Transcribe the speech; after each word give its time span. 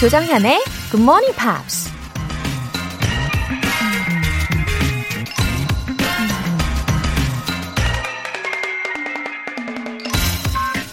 조정현의 0.00 0.64
Good 0.90 1.02
Morning 1.02 1.36
Pops. 1.36 1.92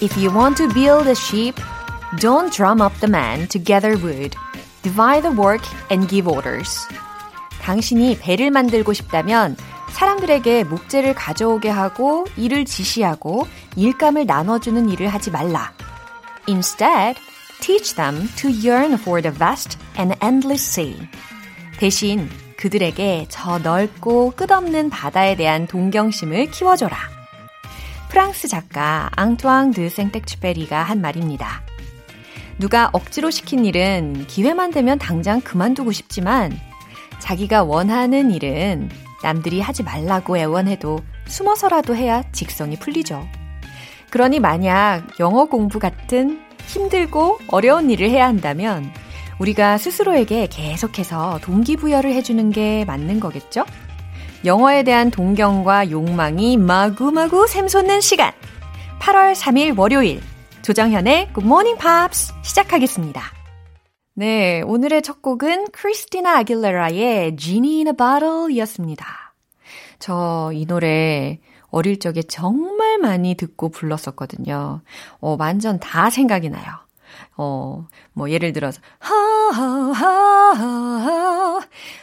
If 0.02 0.18
you 0.18 0.30
want 0.36 0.58
to 0.58 0.68
build 0.74 1.08
a 1.08 1.16
ship, 1.16 1.56
don't 2.20 2.52
drum 2.52 2.82
up 2.82 3.00
the 3.00 3.10
men 3.10 3.48
to 3.48 3.64
gather 3.64 3.96
wood. 3.96 4.36
Divide 4.82 5.24
the 5.24 5.34
work 5.34 5.64
and 5.90 6.10
give 6.10 6.30
orders. 6.30 6.86
당신이 7.62 8.20
배를 8.20 8.52
만들고 8.52 8.92
싶다면 8.92 9.56
사람들에게 9.92 10.66
목재를 10.66 11.16
가져오게 11.16 11.70
하고 11.70 12.26
일을 12.36 12.66
지시하고 12.66 13.48
일감을 13.78 14.26
나눠주는 14.26 14.90
일을 14.90 15.08
하지 15.08 15.32
말라. 15.32 15.72
Instead, 16.50 17.18
teach 17.62 17.96
them 17.96 18.30
to 18.38 18.50
yearn 18.50 18.94
for 18.94 19.22
the 19.22 19.38
vast 19.38 19.78
and 19.98 20.16
endless 20.24 20.64
sea. 20.64 21.08
대신 21.80 22.30
그들에게 22.58 23.28
저 23.30 23.60
넓고 23.60 24.32
끝없는 24.32 24.90
바다에 24.90 25.36
대한 25.36 25.68
동경심을 25.68 26.52
키워줘라. 26.52 26.98
프랑스 28.10 28.48
작가 28.48 29.10
앙투앙 29.16 29.72
드 29.72 29.90
생텍쥐페리가 29.90 30.82
한 30.82 31.02
말입니다. 31.02 31.62
누가 32.58 32.90
억지로 32.94 33.30
시킨 33.30 33.66
일은 33.66 34.26
기회만 34.28 34.72
되면 34.72 34.98
당장 34.98 35.42
그만두고 35.42 35.92
싶지만 35.92 36.58
자기가 37.20 37.64
원하는 37.64 38.32
일은 38.32 38.90
남들이 39.22 39.62
하지 39.62 39.84
말라고 39.84 40.38
애원해도 40.38 41.00
숨어서라도 41.28 41.96
해야 41.96 42.24
직성이 42.32 42.78
풀리죠. 42.78 43.28
그러니 44.10 44.40
만약 44.40 45.20
영어 45.20 45.46
공부 45.46 45.80
같은 45.80 46.47
힘들고 46.68 47.40
어려운 47.48 47.90
일을 47.90 48.10
해야 48.10 48.28
한다면 48.28 48.92
우리가 49.40 49.78
스스로에게 49.78 50.48
계속해서 50.48 51.40
동기부여를 51.44 52.12
해주는 52.14 52.50
게 52.52 52.86
맞는 52.86 53.20
거겠죠? 53.20 53.66
영어에 54.46 54.84
대한 54.84 55.10
동경과 55.12 55.90
욕망이 55.92 56.58
마구마구 56.58 57.48
샘솟는 57.48 58.02
시간. 58.02 58.32
8월 59.00 59.34
3일 59.36 59.78
월요일. 59.78 60.22
조정현의 60.62 61.30
Good 61.34 61.46
Morning 61.46 61.80
Pops 61.80 62.34
시작하겠습니다. 62.44 63.22
네, 64.16 64.62
오늘의 64.62 65.04
첫 65.04 65.22
곡은 65.22 65.68
크리스티나 65.72 66.40
아길레라의 66.40 67.38
Genie 67.38 67.78
in 67.78 67.88
a 67.88 67.94
Bottle 67.94 68.54
이었습니다. 68.54 69.06
저 70.00 70.52
이 70.54 70.66
노래 70.66 71.40
어릴 71.78 72.00
적에 72.00 72.24
정말 72.24 72.98
많이 72.98 73.36
듣고 73.36 73.70
불렀었거든요. 73.70 74.82
어, 75.20 75.36
완전 75.38 75.80
다 75.80 76.10
생각이 76.10 76.50
나요. 76.50 76.66
어, 77.36 77.86
뭐 78.14 78.32
예를 78.32 78.52
들어서 78.52 78.82
하하하하 79.00 80.58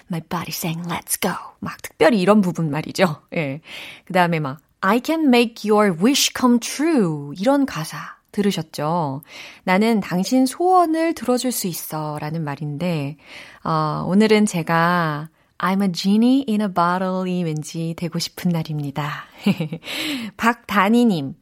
My 0.08 0.20
body 0.20 0.50
sang 0.50 0.82
let's 0.88 1.20
go 1.20 1.32
막 1.58 1.82
특별히 1.82 2.20
이런 2.20 2.40
부분 2.40 2.70
말이죠. 2.70 3.22
예. 3.34 3.60
그다음에 4.04 4.38
막 4.38 4.58
I 4.80 5.00
can 5.04 5.26
make 5.26 5.68
your 5.68 5.98
wish 6.00 6.30
come 6.38 6.60
true 6.60 7.32
이런 7.36 7.66
가사 7.66 8.14
들으셨죠? 8.30 9.22
나는 9.64 10.00
당신 10.00 10.46
소원을 10.46 11.14
들어줄 11.14 11.52
수 11.52 11.66
있어 11.68 12.18
라는 12.20 12.42
말인데, 12.42 13.16
어, 13.62 14.04
오늘은 14.06 14.46
제가 14.46 15.28
I'm 15.58 15.82
a 15.82 15.92
genie 15.92 16.44
in 16.48 16.60
a 16.60 16.68
bottle이 16.68 17.44
왠지 17.44 17.94
되고 17.96 18.18
싶은 18.18 18.50
날입니다. 18.50 19.24
박다니님, 20.36 21.34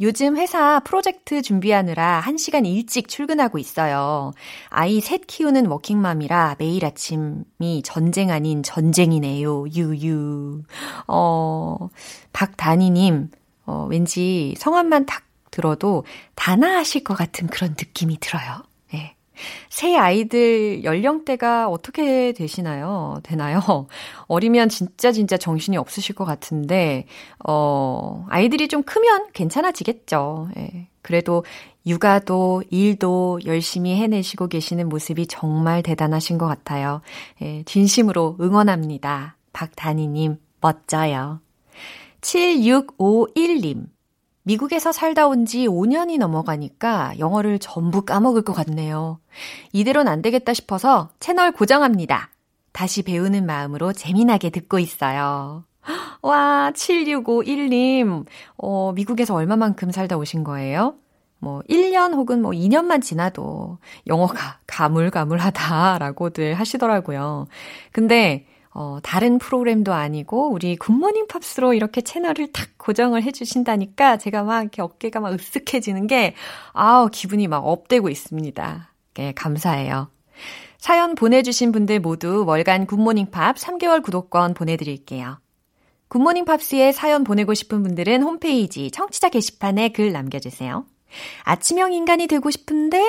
요즘 0.00 0.36
회사 0.36 0.80
프로젝트 0.80 1.42
준비하느라 1.42 2.22
1시간 2.24 2.66
일찍 2.66 3.06
출근하고 3.06 3.58
있어요. 3.58 4.32
아이 4.68 5.00
셋 5.00 5.28
키우는 5.28 5.66
워킹맘이라 5.66 6.56
매일 6.58 6.84
아침이 6.84 7.82
전쟁 7.84 8.30
아닌 8.30 8.64
전쟁이네요. 8.64 9.66
유유. 9.68 10.62
어, 11.06 11.88
박다니님, 12.32 13.30
어, 13.66 13.86
왠지 13.88 14.54
성함만 14.58 15.06
딱 15.06 15.22
들어도 15.52 16.04
단아하실 16.34 17.04
것 17.04 17.14
같은 17.14 17.46
그런 17.46 17.70
느낌이 17.78 18.18
들어요. 18.18 18.62
예. 19.34 19.40
새 19.68 19.96
아이들 19.96 20.84
연령대가 20.84 21.68
어떻게 21.68 22.32
되시나요? 22.32 23.20
되나요? 23.22 23.86
어리면 24.28 24.68
진짜 24.68 25.12
진짜 25.12 25.36
정신이 25.36 25.76
없으실 25.76 26.14
것 26.14 26.24
같은데, 26.24 27.06
어, 27.46 28.26
아이들이 28.28 28.68
좀 28.68 28.82
크면 28.82 29.28
괜찮아지겠죠. 29.32 30.48
예. 30.56 30.88
그래도 31.02 31.44
육아도 31.84 32.62
일도 32.70 33.40
열심히 33.44 33.96
해내시고 33.96 34.46
계시는 34.48 34.88
모습이 34.88 35.26
정말 35.26 35.82
대단하신 35.82 36.38
것 36.38 36.46
같아요. 36.46 37.00
예, 37.42 37.64
진심으로 37.64 38.36
응원합니다. 38.40 39.36
박다니님, 39.52 40.38
멋져요. 40.60 41.40
7651님. 42.20 43.86
미국에서 44.44 44.90
살다 44.92 45.26
온 45.28 45.44
지 45.46 45.66
5년이 45.68 46.18
넘어가니까 46.18 47.14
영어를 47.18 47.58
전부 47.58 48.02
까먹을 48.04 48.42
것 48.42 48.52
같네요. 48.52 49.18
이대로는 49.72 50.10
안 50.10 50.22
되겠다 50.22 50.52
싶어서 50.54 51.10
채널 51.20 51.52
고정합니다. 51.52 52.30
다시 52.72 53.02
배우는 53.02 53.44
마음으로 53.46 53.92
재미나게 53.92 54.50
듣고 54.50 54.78
있어요. 54.78 55.64
와, 56.22 56.72
7651님, 56.74 58.24
어, 58.56 58.92
미국에서 58.92 59.34
얼마만큼 59.34 59.90
살다 59.90 60.16
오신 60.16 60.44
거예요? 60.44 60.94
뭐, 61.38 61.60
1년 61.68 62.14
혹은 62.14 62.40
뭐 62.40 62.52
2년만 62.52 63.02
지나도 63.02 63.78
영어가 64.06 64.60
가물가물하다라고들 64.68 66.54
하시더라고요. 66.54 67.46
근데, 67.90 68.46
어, 68.74 68.98
다른 69.02 69.38
프로그램도 69.38 69.92
아니고 69.92 70.50
우리 70.50 70.76
굿모닝 70.76 71.26
팝스로 71.26 71.74
이렇게 71.74 72.00
채널을 72.00 72.52
탁 72.52 72.70
고정을 72.78 73.22
해주신다니까 73.22 74.16
제가 74.16 74.42
막 74.44 74.62
이렇게 74.62 74.80
어깨가 74.80 75.20
막 75.20 75.34
으쓱해지는 75.34 76.08
게 76.08 76.34
아우 76.72 77.08
기분이 77.10 77.48
막 77.48 77.66
up되고 77.66 78.08
있습니다. 78.08 78.92
네, 79.14 79.32
감사해요. 79.32 80.08
사연 80.78 81.14
보내주신 81.14 81.70
분들 81.70 82.00
모두 82.00 82.44
월간 82.46 82.86
굿모닝 82.86 83.30
팝스 83.30 83.56
3개월 83.56 84.02
구독권 84.02 84.54
보내드릴게요. 84.54 85.38
굿모닝 86.08 86.44
팝스에 86.44 86.92
사연 86.92 87.24
보내고 87.24 87.54
싶은 87.54 87.82
분들은 87.82 88.22
홈페이지 88.22 88.90
청취자 88.90 89.28
게시판에 89.28 89.90
글 89.90 90.12
남겨주세요. 90.12 90.84
아침형 91.42 91.92
인간이 91.92 92.26
되고 92.26 92.50
싶은데 92.50 93.02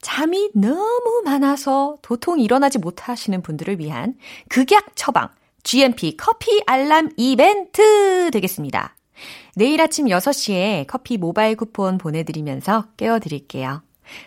잠이 0.00 0.50
너무 0.54 1.22
많아서 1.24 1.96
도통 2.02 2.40
일어나지 2.40 2.78
못하시는 2.78 3.42
분들을 3.42 3.78
위한 3.78 4.14
극약 4.48 4.94
처방 4.94 5.28
GMP 5.62 6.16
커피 6.16 6.62
알람 6.66 7.10
이벤트 7.16 8.30
되겠습니다. 8.32 8.96
내일 9.54 9.80
아침 9.80 10.06
6시에 10.06 10.86
커피 10.86 11.18
모바일 11.18 11.56
쿠폰 11.56 11.98
보내드리면서 11.98 12.86
깨워드릴게요. 12.96 13.82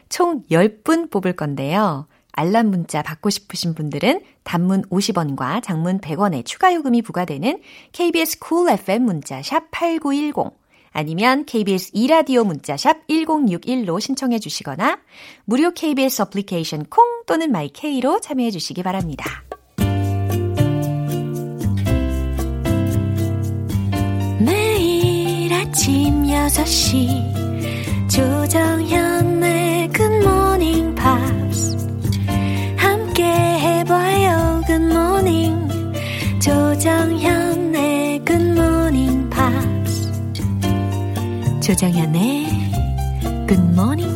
총 0.09 0.43
10분 0.49 1.11
뽑을 1.11 1.33
건데요. 1.33 2.07
알람 2.31 2.67
문자 2.67 3.01
받고 3.01 3.29
싶으신 3.29 3.75
분들은 3.75 4.21
단문 4.43 4.83
50원과 4.83 5.63
장문 5.63 5.99
100원의 5.99 6.45
추가 6.45 6.73
요금이 6.73 7.01
부과되는 7.01 7.61
KBS 7.91 8.39
쿨 8.39 8.67
cool 8.67 8.79
FM 8.79 9.03
문자 9.03 9.41
샵 9.41 9.71
8910 9.71 10.51
아니면 10.95 11.43
KBS 11.43 11.91
이라디오 11.93 12.45
문자샵 12.45 13.07
1061로 13.07 13.99
신청해 13.99 14.39
주시거나 14.39 14.99
무료 15.43 15.71
KBS 15.71 16.21
어플리케이션 16.21 16.85
콩 16.85 17.03
또는 17.27 17.51
마이케이로 17.51 18.21
참여해 18.21 18.49
주시기 18.49 18.81
바랍니다. 18.81 19.43
매일 24.39 25.53
아침 25.53 26.23
6시 26.23 28.09
조정현 28.09 29.04
조정현의 41.65 42.45
Good 43.47 43.71
Morning 43.71 44.14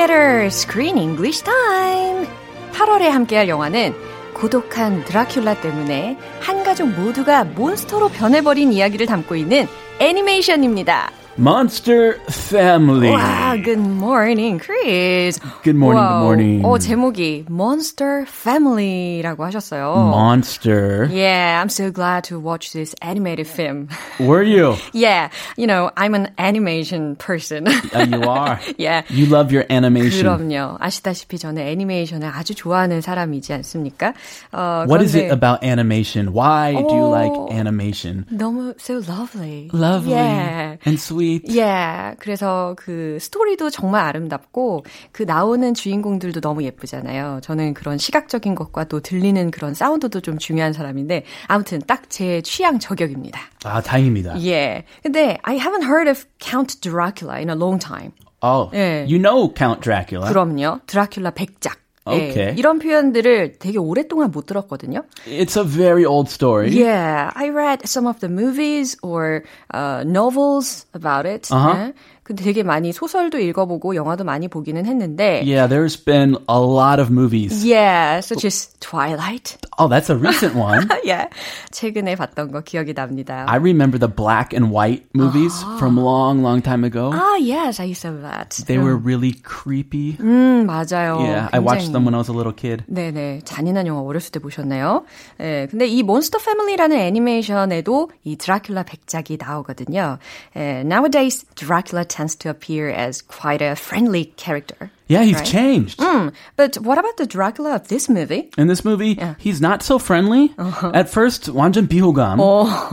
Theater 0.00 0.46
Screen 0.46 0.96
English 0.96 1.44
Time! 1.44 2.26
8월에 2.72 3.08
함께할 3.08 3.48
영화는 3.48 3.92
고독한 4.32 5.04
드라큘라 5.04 5.60
때문에 5.60 6.16
한 6.40 6.64
가족 6.64 6.88
모두가 6.88 7.44
몬스터로 7.44 8.08
변해버린 8.08 8.72
이야기를 8.72 9.04
담고 9.04 9.36
있는 9.36 9.66
애니메이션입니다. 9.98 11.19
Monster 11.39 12.13
Family. 12.31 13.09
와, 13.11 13.61
good 13.61 13.77
morning, 13.77 14.57
Chris. 14.57 15.37
Good 15.63 15.75
morning, 15.75 15.99
와우. 16.01 16.21
good 16.21 16.23
morning. 16.23 16.63
어, 16.63 16.77
제목이 16.79 17.43
Monster 17.49 18.23
Family라고 18.25 19.43
하셨어요. 19.43 19.95
Monster. 20.15 21.09
Yeah, 21.11 21.59
I'm 21.61 21.67
so 21.67 21.91
glad 21.91 22.23
to 22.31 22.39
watch 22.39 22.71
this 22.71 22.95
animated 23.01 23.47
film. 23.47 23.89
Were 24.17 24.43
you? 24.43 24.77
yeah, 24.93 25.27
you 25.57 25.67
know, 25.67 25.91
I'm 25.97 26.15
an 26.15 26.29
animation 26.37 27.17
person. 27.17 27.67
Uh, 27.67 28.07
you 28.09 28.23
are. 28.23 28.57
yeah. 28.77 29.01
You 29.09 29.25
love 29.25 29.51
your 29.51 29.65
animation. 29.69 30.23
그럼요. 30.23 30.77
아시다시피 30.79 31.37
저는 31.37 31.67
애니메이션을 31.67 32.31
아주 32.33 32.55
좋아하는 32.55 33.01
사람이지 33.01 33.51
않습니까? 33.55 34.13
어, 34.53 34.85
What 34.87 35.01
is 35.03 35.13
it 35.17 35.27
그런데 35.27 35.33
about 35.33 35.63
animation? 35.65 36.31
Why 36.31 36.71
do 36.75 36.95
you 36.95 37.05
Oh. 37.05 37.09
like 37.11 37.33
animation? 37.51 38.23
너무 38.31 38.73
so 38.79 39.01
lovely. 39.05 39.69
Lovely 39.73 40.13
Yeah. 40.15 40.77
and 40.85 40.97
sweet. 40.97 41.25
Yeah. 41.48 42.16
그래서 42.20 42.74
그 42.76 43.18
스토리도 43.20 43.70
정말 43.70 44.04
아름답고 44.04 44.84
그 45.12 45.22
나오는 45.22 45.72
주인공들도 45.72 46.40
너무 46.40 46.62
예쁘잖아요. 46.64 47.40
저는 47.42 47.74
그런 47.74 47.96
시각적인 47.96 48.54
것과 48.54 48.84
또 48.84 49.00
들리는 49.00 49.50
그런 49.50 49.74
사운드도 49.74 50.20
좀 50.20 50.38
중요한 50.38 50.72
사람인데 50.72 51.24
아무튼 51.46 51.80
딱 51.86 52.00
제 52.10 52.42
취향 52.42 52.78
저격입니다. 52.78 53.40
아, 53.64 53.80
다행입니다. 53.80 54.42
예. 54.44 54.84
근데 55.02 55.38
I 55.42 55.56
haven't 55.58 55.84
heard 55.84 56.10
of 56.10 56.26
Count 56.40 56.80
Dracula 56.80 57.36
in 57.38 57.48
a 57.48 57.54
long 57.54 57.78
time. 57.78 58.12
Oh, 58.42 58.68
예. 58.74 59.06
you 59.08 59.18
know 59.18 59.52
Count 59.54 59.80
Dracula. 59.80 60.28
그럼요. 60.28 60.80
드라큘라 60.86 61.32
백작. 61.34 61.79
예, 62.07 62.29
Okay. 62.29 62.53
이런 62.55 62.77
표현들을 62.77 63.57
되게 63.57 63.79
오랫동안 63.79 64.29
못 64.29 64.45
들었거든요. 64.45 65.03
It's 65.25 65.57
a 65.57 65.63
very 65.63 66.05
old 66.05 66.29
story. 66.29 66.69
Yeah, 66.69 67.31
I 67.33 67.49
read 67.49 67.81
some 67.87 68.05
of 68.05 68.19
the 68.19 68.29
movies 68.29 68.95
or 69.01 69.43
uh, 69.73 70.03
novels 70.05 70.85
about 70.93 71.25
it. 71.25 71.49
Uh-huh. 71.51 71.73
예. 71.75 71.93
근데 72.21 72.43
되게 72.43 72.63
많이 72.63 72.91
소설도 72.91 73.37
읽어보고 73.39 73.95
영화도 73.95 74.23
많이 74.23 74.47
보기는 74.47 74.85
했는데. 74.85 75.41
Yeah, 75.45 75.67
there's 75.67 75.95
been 75.95 76.37
a 76.47 76.59
lot 76.59 76.99
of 76.99 77.09
movies. 77.11 77.65
Yeah, 77.65 78.19
such 78.21 78.45
as 78.45 78.69
Twilight. 78.79 79.57
Oh, 79.79 79.87
that's 79.87 80.09
a 80.09 80.15
recent 80.15 80.55
one. 80.55 80.87
yeah, 81.03 81.27
최근에 81.71 82.15
봤던 82.15 82.51
거 82.51 82.61
기억이 82.61 82.93
납니다. 82.93 83.45
I 83.47 83.57
remember 83.57 83.97
the 83.99 84.07
black 84.07 84.53
and 84.53 84.71
white 84.71 85.03
movies 85.13 85.53
from 85.77 85.97
a 85.97 86.03
long, 86.03 86.41
long 86.41 86.61
time 86.61 86.83
ago. 86.85 87.11
ah, 87.13 87.35
yes, 87.35 87.79
I 87.79 87.91
saw 87.93 88.11
that. 88.21 88.57
They 88.67 88.77
were 88.77 88.95
really 88.95 89.33
creepy. 89.43 90.17
음, 90.19 90.65
맞아요. 90.65 91.19
Yeah, 91.19 91.49
I 91.51 91.59
watched 91.59 91.89
굉장히. 91.89 91.93
them 91.93 92.05
when 92.05 92.15
I 92.15 92.19
was 92.19 92.29
a 92.29 92.33
little 92.33 92.53
kid. 92.53 92.83
네네. 92.87 93.41
잔인한 93.43 93.85
영화 93.87 94.01
어렸을 94.01 94.31
때 94.31 94.39
보셨나요? 94.39 95.03
예. 95.41 95.67
근데 95.69 95.87
이 95.87 96.03
몬스터 96.03 96.37
패밀리라는 96.39 96.97
애니메이션에도 96.97 98.09
이 98.23 98.37
드라큘라 98.37 98.85
백작이 98.85 99.37
나오거든요. 99.39 100.19
예, 100.55 100.83
nowadays, 100.85 101.45
Dracula 101.55 102.05
tends 102.05 102.35
to 102.37 102.49
appear 102.49 102.89
as 102.89 103.21
quite 103.21 103.61
a 103.61 103.71
friendly 103.75 104.31
character. 104.37 104.89
Yeah, 105.09 105.21
he's 105.23 105.35
Right. 105.37 105.45
changed. 105.45 105.99
Mm, 105.99 106.33
but 106.57 106.75
what 106.81 106.97
about 106.97 107.17
the 107.17 107.25
Dracula 107.27 107.75
of 107.75 107.87
this 107.89 108.09
movie? 108.09 108.49
In 108.57 108.67
this 108.67 108.83
movie, 108.83 109.19
he's 109.37 109.61
not 109.61 109.83
so 109.83 109.99
friendly. 109.99 110.51
Uh-huh. 110.57 110.91
At 110.93 111.09
first, 111.09 111.49
완전 111.53 111.87
비호감. 111.87 112.41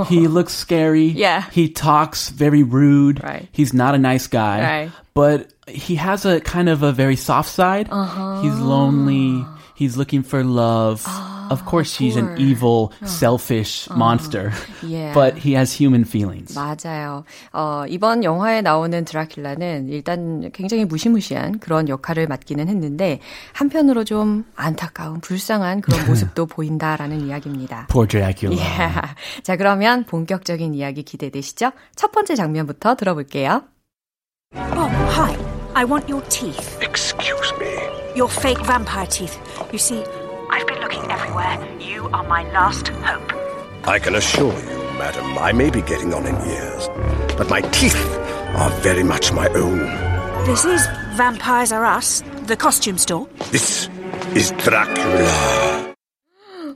He 0.09 0.29
looks 0.29 0.53
scary. 0.53 1.11
Oh. 1.17 1.19
Yeah. 1.19 1.45
He 1.51 1.69
talks 1.69 2.29
very 2.29 2.63
rude. 2.63 3.23
Right. 3.25 3.49
He's 3.53 3.73
not 3.73 3.95
a 3.95 3.99
nice 3.99 4.27
guy. 4.27 4.61
Right. 4.61 4.91
But 5.15 5.53
he 5.69 5.97
has 5.97 6.25
a 6.25 6.41
kind 6.41 6.69
of 6.69 6.83
a 6.83 6.93
very 6.93 7.17
soft 7.17 7.49
side. 7.49 7.89
Uh-huh. 7.91 8.43
He's 8.43 8.59
lonely. 8.61 9.45
He's 9.75 9.97
looking 9.97 10.23
for 10.23 10.45
love. 10.45 11.03
Of 11.50 11.64
course, 11.66 11.96
he's 11.98 12.16
an 12.18 12.28
Ah. 12.28 12.34
Uh-huh. 12.34 12.42
evil, 12.42 12.92
selfish 13.06 13.88
monster. 13.96 14.52
Yeah. 14.84 15.14
But 15.14 15.38
he 15.38 15.54
has 15.56 15.72
human 15.74 16.04
feelings. 16.06 16.54
맞아요. 16.58 17.24
어, 17.54 17.86
이번 17.88 18.24
영화에 18.24 18.62
나오는 18.62 19.04
드라큘라는 19.06 19.90
일단 19.90 20.50
굉장히 20.54 20.86
무시무시한 20.86 21.60
그런 21.60 21.90
역할을 21.90 22.28
맡기는 22.28 22.68
했는데 22.68 23.20
한편으로 23.54 24.04
좀 24.04 24.46
안타까운 24.56 25.20
불쌍한 25.22 25.82
그런 25.82 26.06
모습도 26.08 26.46
보인다라는 26.48 27.28
이야기입니다. 27.28 27.88
Poor 27.90 28.08
Dracula. 28.08 28.58
Yeah. 28.58 29.14
자, 29.44 29.56
그러면 29.56 30.04
본격적인 30.06 30.74
이야기 30.74 31.04
기대되시죠? 31.04 31.72
첫 31.96 32.12
번째 32.12 32.36
장면부터 32.36 32.96
들어볼게요. 32.96 33.64
Oh, 34.56 34.90
hi. 35.12 35.36
I 35.76 35.84
want 35.86 36.10
your 36.10 36.24
teeth. 36.30 36.80
Excuse 36.82 37.54
me. 37.60 37.68
Your 38.16 38.32
fake 38.32 38.64
vampire 38.66 39.06
teeth. 39.06 39.38
You 39.72 39.78
see, 39.78 40.04
looking 40.88 41.12
everywhere. 41.12 41.58
You 41.82 42.08
are 42.14 42.24
my 42.24 42.50
last 42.54 42.88
hope. 42.88 43.34
I 43.86 44.00
can 44.00 44.16
assure 44.16 44.54
you, 44.54 44.78
madam, 44.98 45.38
I 45.38 45.52
may 45.52 45.70
be 45.70 45.82
getting 45.82 46.14
on 46.14 46.26
in 46.26 46.36
years, 46.48 46.88
but 47.38 47.50
my 47.50 47.60
teeth 47.60 48.02
are 48.56 48.70
very 48.82 49.04
much 49.04 49.34
my 49.34 49.50
own. 49.50 49.80
This 50.46 50.64
is 50.64 50.88
Vampires 51.16 51.74
Are 51.74 51.84
Us, 51.84 52.24
the 52.44 52.56
costume 52.56 52.98
store. 52.98 53.28
This 53.52 53.90
is 54.34 54.52
Dracula. 54.64 55.94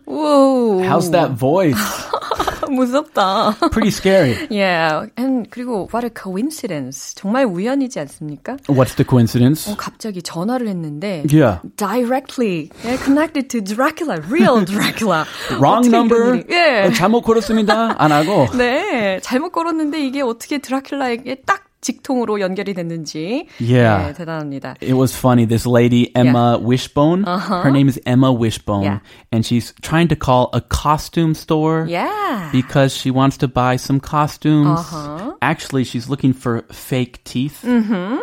Whoa. 0.03 0.83
How's 0.83 1.11
that 1.11 1.31
voice? 1.31 1.77
무섭다. 2.71 3.55
Pretty 3.71 3.89
scary. 3.89 4.35
yeah. 4.49 5.07
And 5.17 5.49
그리고 5.49 5.87
what 5.93 6.05
a 6.05 6.09
coincidence. 6.09 7.13
정말 7.15 7.45
우연이지 7.45 7.99
않습니까? 7.99 8.57
What's 8.67 8.95
the 8.95 9.05
coincidence? 9.07 9.71
어, 9.71 9.75
갑자기 9.77 10.21
전화를 10.21 10.67
했는데 10.67 11.23
Yeah. 11.31 11.59
directly 11.77 12.69
connected 13.03 13.49
to 13.49 13.61
Dracula, 13.61 14.19
real 14.29 14.63
Dracula. 14.65 15.25
Wrong 15.59 15.87
number. 15.89 16.43
예. 16.49 16.85
어, 16.87 16.91
잘못 16.91 17.21
걸었습니다. 17.21 17.95
안 18.01 18.11
하고. 18.11 18.47
네, 18.57 19.19
잘못 19.21 19.51
걸었는데 19.51 20.05
이게 20.05 20.21
어떻게 20.21 20.57
드라큘라에게 20.59 21.45
딱 21.45 21.65
직통으로 21.82 22.40
연결이 22.40 22.74
됐는지. 22.74 23.46
Yeah. 23.60 24.10
네, 24.10 24.12
대단합니다. 24.14 24.74
It 24.80 24.94
was 24.94 25.14
funny. 25.14 25.44
This 25.46 25.66
lady, 25.66 26.10
Emma 26.16 26.58
Wishbone, 26.58 27.22
her 27.22 27.70
name 27.70 27.86
is 27.88 28.00
Emma 28.04 28.32
Wishbone, 28.32 28.82
Yeah. 28.82 28.98
and 29.30 29.46
she's 29.46 29.72
trying 29.82 30.08
to 30.08 30.16
call 30.16 30.50
a 30.52 30.60
costume 30.60 31.34
store 31.34 31.86
Yeah. 31.86 32.50
because 32.50 32.96
she 32.96 33.12
wants 33.12 33.36
to 33.38 33.46
buy 33.46 33.76
some 33.76 34.00
costumes. 34.00 34.80
Uh-huh. 34.80 35.34
Actually, 35.40 35.84
she's 35.84 36.08
looking 36.08 36.32
for 36.32 36.64
fake 36.72 37.22
teeth, 37.22 37.62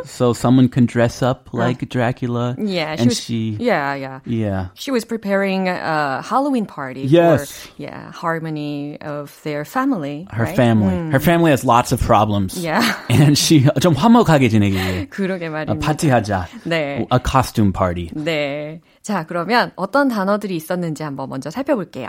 so 0.04 0.34
someone 0.34 0.68
can 0.68 0.86
dress 0.86 1.22
up 1.24 1.48
like 1.54 1.88
Dracula. 1.88 2.56
Mm-hmm. 2.60 2.68
Yeah, 2.68 2.96
she 2.98 3.02
and 3.02 3.10
was, 3.10 3.22
she, 3.22 3.56
yeah, 3.62 3.96
yeah. 3.96 4.20
yeah. 4.26 4.68
She 4.74 4.92
was 4.92 5.06
preparing 5.06 5.70
a 5.70 6.22
Halloween 6.22 6.66
party 6.66 7.04
Yes. 7.08 7.52
for 7.52 7.70
yeah, 7.84 8.12
harmony 8.12 9.00
of 9.00 9.32
their 9.44 9.64
family. 9.64 10.28
Her 10.32 10.46
right? 10.52 10.56
family. 10.58 11.12
Her 11.14 11.20
family 11.22 11.52
has 11.52 11.64
lots 11.64 11.94
of 11.94 12.02
problems. 12.02 12.58
Yeah. 12.60 12.84
And 13.10 13.38
she 13.38 13.47
좀 13.81 13.95
화목하게 13.95 14.49
지내기 14.49 14.77
위해 14.77 15.07
그러게 15.09 15.49
말입니다. 15.49 15.87
파티하자. 15.87 16.49
네. 16.65 17.07
A 17.13 17.19
costume 17.27 17.73
party. 17.73 18.11
네. 18.15 18.81
자, 19.03 19.25
그러면 19.27 19.73
어떤 19.77 20.09
단어들이 20.09 20.55
있었는지 20.57 21.03
한번 21.03 21.29
먼저 21.29 21.51
살펴볼게요. 21.51 22.09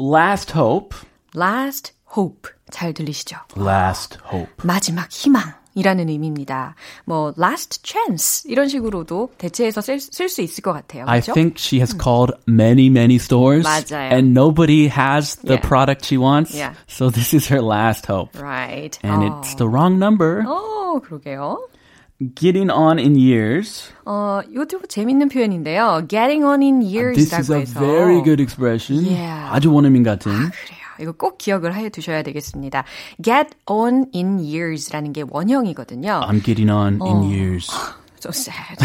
Last 0.00 0.52
hope. 0.56 0.96
Last 1.36 1.92
hope. 2.16 2.50
잘 2.70 2.92
들리시죠? 2.92 3.36
Last 3.58 4.18
hope. 4.32 4.52
마지막 4.62 5.10
희망 5.10 5.42
이라는 5.75 6.09
의미입니다. 6.09 6.75
뭐 7.05 7.33
last 7.39 7.79
chance 7.83 8.43
이런 8.51 8.67
식으로도 8.67 9.29
대체해서 9.37 9.79
쓸 9.81 9.99
수 10.29 10.41
있을 10.41 10.61
것 10.61 10.73
같아요. 10.73 11.05
I 11.07 11.21
그렇죠? 11.21 11.33
think 11.33 11.55
she 11.57 11.79
has 11.79 11.95
called 11.97 12.33
many, 12.47 12.87
many 12.87 13.15
stores. 13.15 13.63
맞아요. 13.65 14.11
And 14.11 14.37
nobody 14.37 14.87
has 14.89 15.37
the 15.37 15.55
Yeah. 15.55 15.67
product 15.67 16.05
she 16.05 16.17
wants. 16.17 16.53
Yeah. 16.53 16.75
So 16.87 17.09
this 17.09 17.33
is 17.33 17.47
her 17.53 17.61
last 17.61 18.05
hope. 18.11 18.35
right. 18.37 18.99
And 19.01 19.23
어. 19.23 19.39
it's 19.41 19.55
the 19.55 19.67
wrong 19.67 19.97
number. 19.97 20.43
어, 20.45 20.99
그러게요. 20.99 21.57
Getting 22.35 22.69
on 22.69 22.99
in 22.99 23.15
years. 23.15 23.89
어, 24.05 24.41
이것도 24.51 24.81
재밌는 24.87 25.29
표현인데요. 25.29 26.05
getting 26.07 26.43
on 26.45 26.61
in 26.61 26.81
This 26.81 27.33
is 27.33 27.49
years라고 27.49 27.55
a 27.55 27.61
해서 27.61 27.79
very 27.79 28.21
good 28.23 28.39
expression. 28.43 29.05
Yeah. 29.05 29.49
아주 29.55 29.73
원어민 29.73 30.03
같은. 30.03 30.29
그래요. 30.31 30.51
이거 31.00 31.12
꼭 31.12 31.38
기억을 31.38 31.74
해 31.74 31.88
두셔야 31.88 32.22
되겠습니다. 32.22 32.84
get 33.22 33.50
on 33.66 34.06
in 34.14 34.38
years라는 34.38 35.12
게 35.12 35.24
원형이거든요. 35.28 36.20
I'm 36.26 36.42
getting 36.44 36.70
on 36.70 37.00
in 37.02 37.30
years. 37.30 37.70
So 38.26 38.30
sad. 38.32 38.76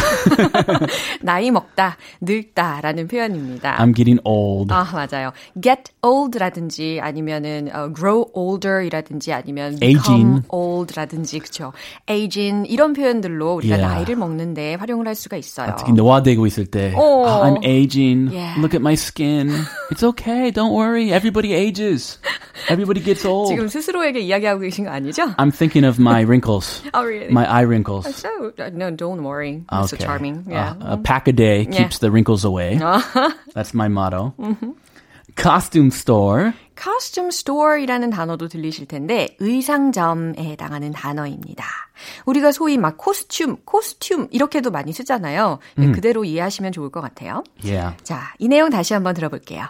나이 1.21 1.51
먹다, 1.51 1.97
늙다라는 2.21 3.07
표현입니다. 3.07 3.77
I'm 3.77 3.95
getting 3.95 4.21
old. 4.23 4.71
아, 4.73 4.87
맞아요. 4.93 5.31
get 5.61 5.91
old라든지 6.01 6.99
아니면은 7.01 7.67
uh, 7.73 7.93
grow 7.93 8.25
older이라든지 8.33 9.33
아니면 9.33 9.77
Aging. 9.81 10.43
old라든지 10.49 11.39
그쵸. 11.39 11.73
aging 12.09 12.69
이런 12.69 12.93
표현들로 12.93 13.55
우리가 13.55 13.71
Yeah. 13.71 13.95
나이를 13.95 14.15
먹는데 14.17 14.75
활용을 14.75 15.07
할 15.07 15.15
수가 15.15 15.37
있어요. 15.37 15.75
특히 15.77 15.93
노화되고 15.93 16.45
있을 16.45 16.65
때. 16.65 16.93
어. 16.95 17.25
"Ah, 17.25 17.49
I'm 17.49 17.63
aging. 17.65 18.29
Yeah. 18.35 18.59
Look 18.59 18.73
at 18.75 18.81
my 18.81 18.93
skin. 18.93 19.49
It's 19.91 20.03
okay. 20.03 20.51
Don't 20.51 20.73
worry. 20.73 21.11
Everybody 21.11 21.53
ages. 21.53 22.19
Everybody 22.69 23.01
gets 23.01 23.25
old. 23.25 23.47
지금 23.49 23.67
스스로에게 23.67 24.19
이야기하고 24.19 24.59
계신 24.61 24.85
거 24.85 24.91
아니죠? 24.91 25.33
I'm 25.37 25.51
thinking 25.51 25.85
of 25.87 25.99
my 25.99 26.21
wrinkles. 26.23 26.83
Oh, 26.93 27.01
really? 27.03 27.31
My 27.31 27.45
eye 27.49 27.63
wrinkles. 27.65 28.05
So, 28.15 28.29
uh, 28.59 28.69
no, 28.73 28.91
don't 28.91 29.23
worry. 29.23 29.30
It's 29.39 29.89
so 29.89 29.95
Okay. 29.95 30.03
charming. 30.05 30.43
Yeah. 30.47 30.75
Uh, 30.81 30.95
a 30.95 30.97
pack 30.97 31.27
a 31.27 31.31
day 31.33 31.65
keeps 31.65 31.99
the 31.99 32.11
wrinkles 32.11 32.43
away. 32.43 32.75
That's 33.55 33.73
my 33.73 33.87
motto. 33.87 34.33
Costume 35.35 35.91
store. 35.91 36.53
costume 36.75 37.29
store이라는 37.29 38.09
단어도 38.09 38.47
들리실 38.47 38.87
텐데 38.87 39.35
의상점에 39.39 40.33
해당하는 40.39 40.91
단어입니다. 40.91 41.63
우리가 42.25 42.51
소위 42.51 42.77
막 42.77 42.97
코스튬, 42.97 43.57
코스튬 43.63 44.27
이렇게도 44.31 44.71
많이 44.71 44.91
쓰잖아요. 44.91 45.59
예, 45.79 45.91
그대로 45.91 46.25
이해하시면 46.25 46.71
좋을 46.71 46.89
것 46.89 46.99
같아요. 47.01 47.43
Yeah. 47.63 47.95
자, 48.03 48.33
이 48.39 48.47
내용 48.47 48.71
다시 48.71 48.93
한번 48.95 49.13
들어볼게요. 49.13 49.67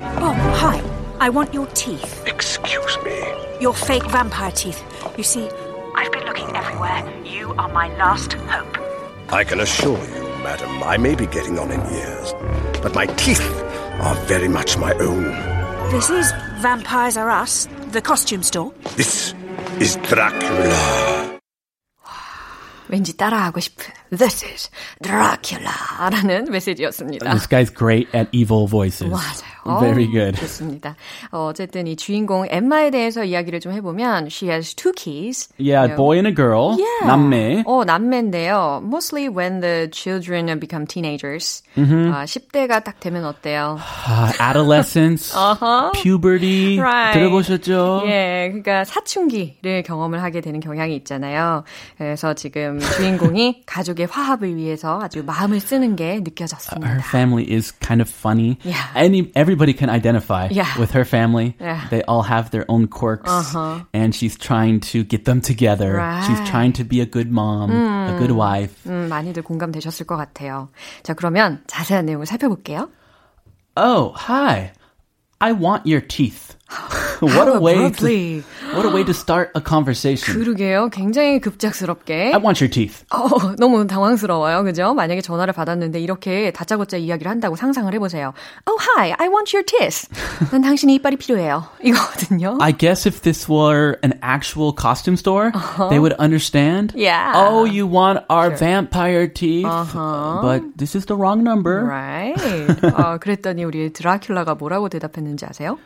Oh, 0.00 0.34
hi. 0.58 0.82
I 1.20 1.28
want 1.30 1.54
your 1.54 1.68
teeth. 1.74 2.24
Excuse 2.26 2.98
me. 3.04 3.14
Your 3.60 3.76
fake 3.76 4.04
vampire 4.10 4.50
teeth. 4.52 4.82
You 5.16 5.22
see, 5.22 5.48
looking 6.29 6.49
everywhere. 6.55 7.03
You 7.25 7.53
are 7.57 7.69
my 7.69 7.87
last 7.97 8.33
hope. 8.33 8.77
I 9.31 9.43
can 9.43 9.59
assure 9.59 9.97
you, 9.97 10.21
madam, 10.43 10.83
I 10.83 10.97
may 10.97 11.15
be 11.15 11.25
getting 11.25 11.57
on 11.59 11.71
in 11.71 11.81
years, 11.93 12.33
but 12.81 12.93
my 12.93 13.05
teeth 13.17 13.41
are 14.01 14.15
very 14.27 14.47
much 14.47 14.77
my 14.77 14.93
own. 14.93 15.23
This 15.91 16.09
is 16.09 16.31
Vampires 16.61 17.17
Are 17.17 17.29
Us, 17.29 17.67
the 17.91 18.01
costume 18.01 18.43
store. 18.43 18.71
This 18.95 19.33
is 19.79 19.97
Dracula. 20.07 21.39
왠지 22.87 23.17
따라하고 23.17 23.59
싶은 23.59 23.85
This 24.10 24.44
is 24.44 24.70
Dracula라는 25.02 26.50
메시지였습니다. 26.50 27.30
This 27.30 27.46
guy's 27.48 27.70
great 27.70 28.08
at 28.14 28.28
evil 28.32 28.66
voices. 28.66 29.10
맞아요. 29.10 29.78
Very 29.78 30.06
good. 30.10 30.40
좋습니다. 30.40 30.96
어, 31.30 31.46
어쨌든 31.50 31.86
이 31.86 31.94
주인공 31.94 32.46
엠마에 32.50 32.90
대해서 32.90 33.22
이야기를 33.24 33.60
좀 33.60 33.72
해보면 33.72 34.26
she 34.26 34.50
has 34.50 34.74
two 34.74 34.92
keys. 34.96 35.48
Yeah, 35.58 35.92
a 35.92 35.96
boy 35.96 36.16
and 36.16 36.26
a 36.26 36.34
girl. 36.34 36.76
Yeah. 36.78 37.06
남매. 37.06 37.64
어, 37.66 37.84
남매인데요. 37.84 38.82
Mostly 38.82 39.28
when 39.28 39.60
the 39.60 39.88
children 39.92 40.46
become 40.58 40.86
teenagers. 40.86 41.62
Mm-hmm. 41.76 42.10
아, 42.12 42.24
10대가 42.24 42.82
딱 42.82 42.98
되면 43.00 43.24
어때요? 43.24 43.78
Uh, 43.78 44.32
adolescence. 44.40 45.32
Puberty. 46.02 46.80
Right. 46.80 47.12
들어보셨죠? 47.12 48.02
예, 48.06 48.48
그러니까 48.48 48.84
사춘기를 48.84 49.82
경험을 49.84 50.22
하게 50.22 50.40
되는 50.40 50.58
경향이 50.60 50.96
있잖아요. 50.96 51.64
그래서 51.98 52.34
지금 52.34 52.80
주인공이 52.80 53.62
가족 53.66 53.99
의 53.99 54.07
화합을 54.07 54.55
위해서 54.55 54.99
아주 55.01 55.23
마음을 55.23 55.59
쓰는 55.59 55.95
게 55.95 56.05
Her 56.05 56.21
느껴졌습니다. 56.23 56.99
family 57.09 57.45
is 57.51 57.71
kind 57.79 58.01
of 58.01 58.09
funny. 58.09 58.57
Yeah. 58.63 58.87
Any 58.95 59.31
everybody 59.35 59.73
can 59.77 59.89
identify 59.89 60.47
Yeah. 60.51 60.69
with 60.79 60.95
her 60.95 61.03
family. 61.05 61.55
Yeah. 61.59 61.87
They 61.89 62.03
all 62.07 62.23
have 62.23 62.51
their 62.51 62.65
own 62.67 62.87
quirks, 62.87 63.29
and 63.93 64.15
she's 64.15 64.37
trying 64.37 64.79
to 64.91 65.03
get 65.03 65.25
them 65.25 65.41
together. 65.41 65.99
She's 66.25 66.39
Right. 66.39 66.49
trying 66.49 66.73
to 66.79 66.83
be 66.87 67.01
a 67.01 67.05
good 67.05 67.31
mom, 67.31 67.71
a 67.71 68.15
good 68.17 68.31
wife. 68.31 68.73
음, 68.87 69.07
많이들 69.09 69.43
공감되셨을 69.43 70.05
것 70.05 70.15
같아요. 70.15 70.69
자, 71.03 71.13
그러면 71.13 71.61
자세한 71.67 72.05
내용을 72.05 72.25
살펴볼게요. 72.25 72.89
Oh, 73.75 74.13
hi. 74.15 74.71
I 75.39 75.51
want 75.51 75.83
your 75.85 76.01
teeth. 76.01 76.48
What 77.20 77.48
a 77.48 77.58
way 77.60 77.90
to 77.90 78.42
what 78.74 78.86
a 78.86 78.90
way 78.92 79.04
to 79.04 79.12
start 79.12 79.50
a 79.54 79.60
conversation. 79.60 80.38
그러게요. 80.38 80.88
굉장히 80.90 81.40
급작스럽게. 81.40 82.32
I 82.32 82.40
want 82.40 82.62
your 82.62 82.70
teeth. 82.70 83.04
어, 83.10 83.54
너무 83.58 83.86
당황스러워요. 83.86 84.62
그죠? 84.64 84.94
만약에 84.94 85.20
전화를 85.20 85.52
받았는데 85.52 86.00
이렇게 86.00 86.50
다짜고짜 86.52 86.96
이야기를 86.96 87.30
한다고 87.30 87.56
상상을 87.56 87.92
해 87.92 87.98
보세요. 87.98 88.32
Oh, 88.66 88.78
hi, 88.96 89.12
I 89.18 89.28
want 89.28 89.54
your 89.54 89.64
teeth. 89.64 90.08
난 90.50 90.62
당신의 90.62 90.96
이빨이 90.96 91.16
필요해요. 91.16 91.64
이거거든요. 91.82 92.58
I 92.60 92.72
guess 92.72 93.06
if 93.06 93.22
this 93.22 93.50
were 93.50 93.98
an 94.04 94.18
actual 94.22 94.72
costume 94.72 95.16
store, 95.16 95.52
they 95.90 95.98
would 95.98 96.14
understand. 96.20 96.92
Yeah. 96.94 97.32
Oh, 97.34 97.64
you 97.64 97.86
want 97.86 98.20
our 98.30 98.50
vampire 98.54 99.26
teeth. 99.26 99.66
But 99.94 100.62
this 100.76 100.94
is 100.94 101.06
the 101.06 101.16
wrong 101.16 101.42
number. 101.42 101.84
Right. 101.84 102.38
어, 102.94 103.18
그랬더니 103.18 103.64
우리 103.64 103.90
드라큘라가 103.90 104.56
뭐라고 104.56 104.88
대답했는지 104.88 105.44
아세요? 105.46 105.78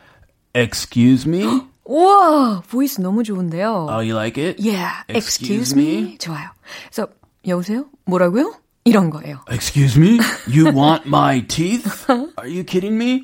Excuse 0.55 1.27
me? 1.29 1.43
우와, 1.83 2.63
보이스 2.69 3.01
너무 3.01 3.23
좋은데요. 3.23 3.87
Oh, 3.89 3.99
you 3.99 4.15
like 4.15 4.37
it? 4.41 4.57
yeah, 4.59 5.03
excuse 5.09 5.73
excuse 5.73 5.75
me. 5.75 6.17
좋아요. 6.17 6.47
그래서 6.89 7.09
여보세요? 7.45 7.85
뭐라고요? 8.05 8.53
이런 8.85 9.09
거예요. 9.09 9.41
Excuse 9.51 9.99
me? 9.99 10.19
You 10.47 10.71
want 10.73 11.05
my 11.05 11.41
teeth? 11.47 12.05
Are 12.09 12.47
you 12.47 12.63
kidding 12.63 12.97
me? 12.97 13.23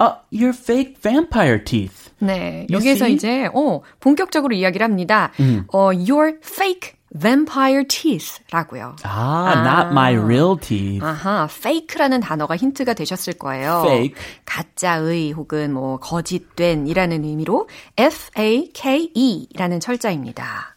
Uh, 0.00 0.16
your 0.30 0.52
fake 0.52 0.98
vampire 1.00 1.58
teeth. 1.62 2.10
네, 2.20 2.66
You 2.68 2.78
여기에서 2.78 3.06
see? 3.06 3.14
이제 3.14 3.48
어, 3.54 3.82
본격적으로 4.00 4.54
이야기를 4.54 4.84
합니다. 4.84 5.30
어, 5.72 5.92
your 5.94 6.38
fake 6.42 6.94
vampire 7.14 7.84
teeth라고요. 7.86 8.96
Ah, 9.04 9.62
not 9.62 9.92
my 9.92 10.14
real 10.16 10.56
teeth. 10.58 11.04
아하, 11.04 11.44
fake라는 11.50 12.20
단어가 12.20 12.56
힌트가 12.56 12.94
되셨을 12.94 13.34
거예요. 13.34 13.84
Fake. 13.86 14.16
가짜의 14.44 15.32
혹은 15.32 15.72
뭐 15.72 15.98
거짓된이라는 15.98 17.24
의미로 17.24 17.68
F-A-K-E라는 17.96 19.80
철자입니다. 19.80 20.76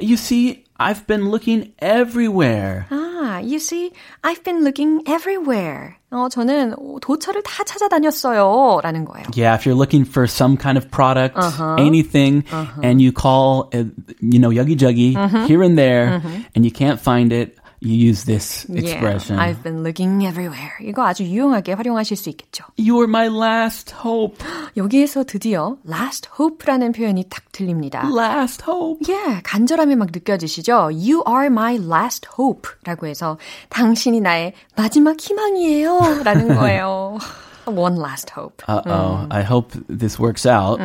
You 0.00 0.14
see, 0.14 0.63
I've 0.79 1.05
been 1.07 1.29
looking 1.29 1.73
everywhere. 1.79 2.87
아, 2.89 3.41
you 3.43 3.59
see, 3.59 3.91
I've 4.23 4.43
been 4.43 4.63
looking 4.63 5.01
everywhere. 5.05 5.97
어, 6.11 6.29
저는 6.29 6.75
도처를 7.01 7.43
다 7.43 7.63
찾아다녔어요. 7.65 8.79
라는 8.81 9.05
거예요. 9.05 9.25
Yeah, 9.35 9.55
if 9.55 9.65
you're 9.65 9.75
looking 9.77 10.05
for 10.05 10.25
some 10.25 10.55
kind 10.57 10.77
of 10.77 10.89
product, 10.89 11.37
anything, 11.77 12.43
and 12.81 13.01
you 13.01 13.11
call, 13.11 13.69
uh, 13.73 13.83
you 14.21 14.39
know, 14.39 14.49
yuggy 14.49 14.75
juggy 14.77 15.13
here 15.47 15.61
and 15.61 15.77
there, 15.77 16.21
and 16.55 16.65
you 16.65 16.71
can't 16.71 16.99
find 16.99 17.31
it, 17.33 17.57
you 17.83 17.93
use 17.93 18.25
this 18.25 18.65
expression. 18.69 19.37
Yeah, 19.37 19.43
I've 19.43 19.63
been 19.63 19.83
looking 19.83 20.25
everywhere. 20.25 20.73
이거 20.81 21.05
아주 21.05 21.23
유용하게 21.23 21.73
활용하실 21.73 22.17
수 22.17 22.29
있겠죠. 22.29 22.65
You 22.77 22.95
were 22.95 23.07
my 23.07 23.27
last 23.27 23.93
hope. 24.03 24.45
여기에서 24.75 25.23
드디어 25.23 25.77
last 25.87 26.29
hope라는 26.39 26.91
표현이 26.91 27.25
딱 27.29 27.51
들립니다. 27.51 28.03
Last 28.09 28.63
hope. 28.67 29.07
예, 29.13 29.41
간절함이 29.43 29.95
막 29.95 30.09
느껴지시죠? 30.11 30.89
You 30.91 31.23
are 31.27 31.47
my 31.47 31.75
last 31.75 32.27
hope 32.37 32.69
라고 32.83 33.07
해서 33.07 33.37
당신이 33.69 34.21
나의 34.21 34.53
마지막 34.75 35.19
희망이에요 35.19 36.23
라는 36.23 36.55
거예요. 36.55 37.17
One 37.65 37.99
last 37.99 38.31
hope. 38.35 38.63
Uh 38.67 38.81
oh. 38.87 39.27
I 39.29 39.43
hope 39.43 39.73
this 39.87 40.19
works 40.19 40.45
out. 40.45 40.79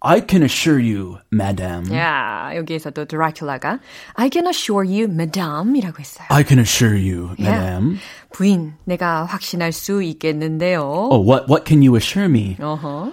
I 0.00 0.20
can 0.20 0.42
assure 0.42 0.78
you, 0.78 1.18
madame. 1.32 1.90
야, 1.96 2.52
여기에서도 2.54 3.06
드라큘라가 3.06 3.80
I 4.14 4.28
can 4.30 4.46
assure 4.46 4.86
you, 4.86 5.04
madam 5.10 5.74
이라고 5.74 5.98
했어요. 5.98 6.26
I 6.30 6.44
can 6.46 6.58
assure 6.60 6.94
you, 6.94 7.34
Yeah. 7.38 7.56
madame. 7.58 7.98
부인, 8.30 8.74
내가 8.84 9.24
확신할 9.24 9.72
수 9.72 10.02
있겠는데요. 10.02 10.80
Oh, 11.10 11.18
what 11.18 11.48
what 11.50 11.64
can 11.66 11.82
you 11.82 11.96
assure 11.96 12.28
me? 12.28 12.56
어허. 12.60 13.12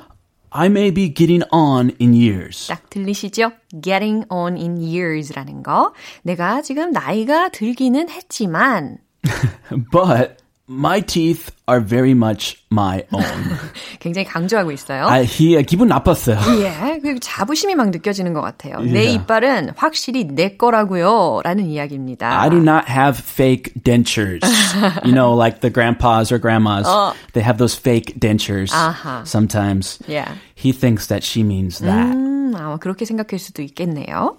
I 0.56 0.68
may 0.68 0.92
be 0.94 1.12
getting 1.12 1.44
on 1.52 1.94
in 2.00 2.14
years. 2.14 2.68
딱 2.68 2.88
들리시죠? 2.92 3.54
Getting 3.82 4.26
on 4.30 4.56
in 4.56 4.78
years라는 4.78 5.64
거. 5.64 5.94
내가 6.22 6.62
지금 6.62 6.92
나이가 6.92 7.50
들기는 7.50 8.08
했지만 8.10 8.98
But 9.92 10.38
my 10.68 11.02
teeth 11.02 11.52
are 11.68 11.82
very 11.84 12.12
much 12.14 12.56
my 12.72 13.04
own. 13.12 13.58
굉장히 14.00 14.26
강조하고 14.26 14.72
있어요. 14.72 15.06
아, 15.08 15.22
히, 15.24 15.62
기분 15.64 15.90
나빴어요. 15.90 16.38
예, 16.64 17.00
그리고 17.02 17.20
자부심이 17.20 17.76
막 17.76 17.90
느껴지는 17.92 18.34
것 18.34 18.42
같아요. 18.42 18.80
내 18.80 19.04
Yeah. 19.04 19.14
이빨은 19.16 19.72
확실히 19.76 20.24
내 20.26 20.56
거라고요. 20.56 21.42
라는 21.44 21.66
이야기입니다. 21.68 22.40
I 22.42 22.50
do 22.50 22.58
not 22.60 22.86
have 22.90 23.20
fake 23.20 23.74
dentures. 23.84 24.40
you 25.04 25.12
know, 25.14 25.34
like 25.36 25.60
the 25.60 25.70
grandpas 25.70 26.32
or 26.32 26.40
grandmas. 26.40 26.88
They 27.34 27.44
have 27.44 27.58
those 27.58 27.76
fake 27.76 28.18
dentures 28.20 28.72
Uh-huh. 28.74 29.24
sometimes. 29.26 30.00
Yeah. 30.08 30.32
He 30.56 30.72
thinks 30.72 31.08
that 31.08 31.24
she 31.24 31.44
means 31.44 31.80
that. 31.80 32.16
음, 32.16 32.56
아마 32.56 32.78
그렇게 32.78 33.04
생각할 33.06 33.38
수도 33.38 33.62
있겠네요. 33.62 34.38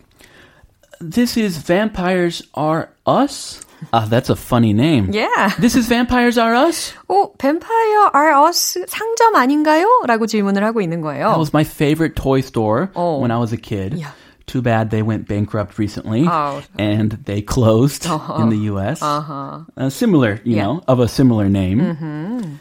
This 1.00 1.37
is 1.37 1.59
Vampires 1.59 2.42
Are 2.54 2.90
Us? 3.06 3.61
Ah, 3.92 4.06
that's 4.09 4.30
a 4.30 4.37
funny 4.37 4.73
name. 4.73 5.11
Yeah. 5.12 5.50
This 5.59 5.75
is 5.76 5.87
Vampires 5.88 6.38
Are 6.38 6.54
Us? 6.54 6.94
오, 7.09 7.37
뱀파이어 7.37 8.11
are 8.14 8.49
us 8.49 8.78
상점 8.88 9.35
아닌가요? 9.37 9.87
라고 10.06 10.26
질문을 10.26 10.64
하고 10.64 10.80
있는 10.80 11.00
거예요. 11.02 11.28
That 11.28 11.38
was 11.38 11.52
my 11.52 11.64
favorite 11.64 12.14
toy 12.16 12.40
store 12.40 12.88
Oh. 12.94 13.18
when 13.21 13.30
I 13.30 13.37
was 13.38 13.52
a 13.52 13.59
kid. 13.61 13.94
Yeah. 13.99 14.12
Too 14.47 14.62
bad 14.62 14.90
they 14.90 15.02
went 15.02 15.26
bankrupt 15.28 15.78
recently 15.78 16.25
Oh. 16.26 16.62
and 16.78 17.18
they 17.26 17.42
closed 17.42 18.06
in 18.06 18.49
the 18.49 18.71
US. 18.73 19.02
Uh-huh. 19.02 19.64
similar, 19.90 20.40
you 20.44 20.56
Yeah. 20.56 20.64
know, 20.64 20.83
of 20.88 21.00
a 21.00 21.09
similar 21.09 21.49
name. 21.50 22.61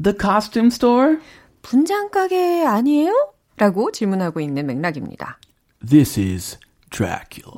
The 0.00 0.14
costume 0.14 0.70
store? 0.70 1.18
분장 1.62 2.10
가게 2.10 2.64
아니에요? 2.64 3.12
라고 3.58 3.90
질문하고 3.90 4.40
있는 4.40 4.66
맥락입니다. 4.66 5.38
This 5.84 6.18
is 6.18 6.58
Dracula. 6.91 7.55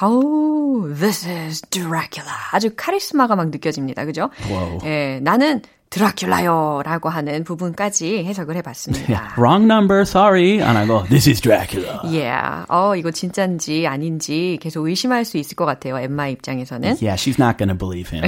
아우, 0.00 0.92
this 0.94 1.26
is 1.26 1.62
Dracula. 1.70 2.30
아주 2.52 2.70
카리스마가 2.76 3.36
막 3.36 3.48
느껴집니다. 3.50 4.04
그죠? 4.04 4.28
와우. 4.50 4.78
예, 4.84 5.20
나는 5.22 5.62
드라큘라요 5.88 6.82
라고 6.82 7.08
하는 7.08 7.44
부분까지 7.44 8.24
해석을 8.24 8.56
해봤습니다. 8.56 9.06
Yeah, 9.08 9.34
wrong 9.38 9.64
number, 9.70 10.00
sorry. 10.02 10.60
안 10.60 10.76
하고, 10.76 11.04
this 11.08 11.28
is 11.28 11.40
Dracula. 11.40 12.00
Yeah. 12.04 12.66
어, 12.68 12.96
이거 12.96 13.12
진짠지 13.12 13.86
아닌지 13.86 14.58
계속 14.60 14.84
의심할 14.86 15.24
수 15.24 15.38
있을 15.38 15.54
것 15.54 15.64
같아요. 15.64 15.96
엠마 15.98 16.26
입장에서는. 16.28 16.96
Yeah, 17.00 17.14
she's 17.16 17.38
not 17.40 17.56
gonna 17.56 17.78
believe 17.78 18.10
him. 18.10 18.24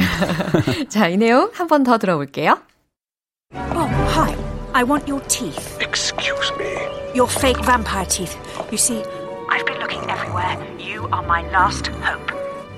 자, 0.89 1.09
이 1.09 1.17
내용 1.19 1.51
한 1.53 1.67
번 1.67 1.83
더 1.83 1.99
들어볼게요. 1.99 2.59
Oh, 3.75 3.89
hi. 4.15 4.35
I 4.75 4.85
want 4.85 5.09
your 5.11 5.21
teeth. 5.27 5.79
Excuse 5.81 6.53
me. 6.57 6.71
Your 7.15 7.27
fake 7.29 7.59
vampire 7.65 8.07
teeth. 8.07 8.37
You 8.71 8.79
see, 8.79 9.03
looking 9.89 10.11
everywhere. 10.11 10.79
You 10.79 11.09
are 11.09 11.23
my 11.23 11.49
last 11.51 11.87
hope. 11.89 12.33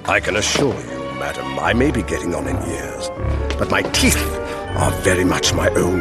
I 0.08 0.20
can 0.20 0.36
assure 0.36 0.74
you, 0.74 0.98
madam, 1.18 1.58
I 1.58 1.72
may 1.72 1.90
be 1.90 2.02
getting 2.02 2.34
on 2.34 2.46
in 2.46 2.56
years, 2.68 3.10
but 3.58 3.70
my 3.70 3.82
teeth 3.82 4.20
are 4.76 4.90
very 5.02 5.24
much 5.24 5.52
my 5.52 5.68
own. 5.70 6.00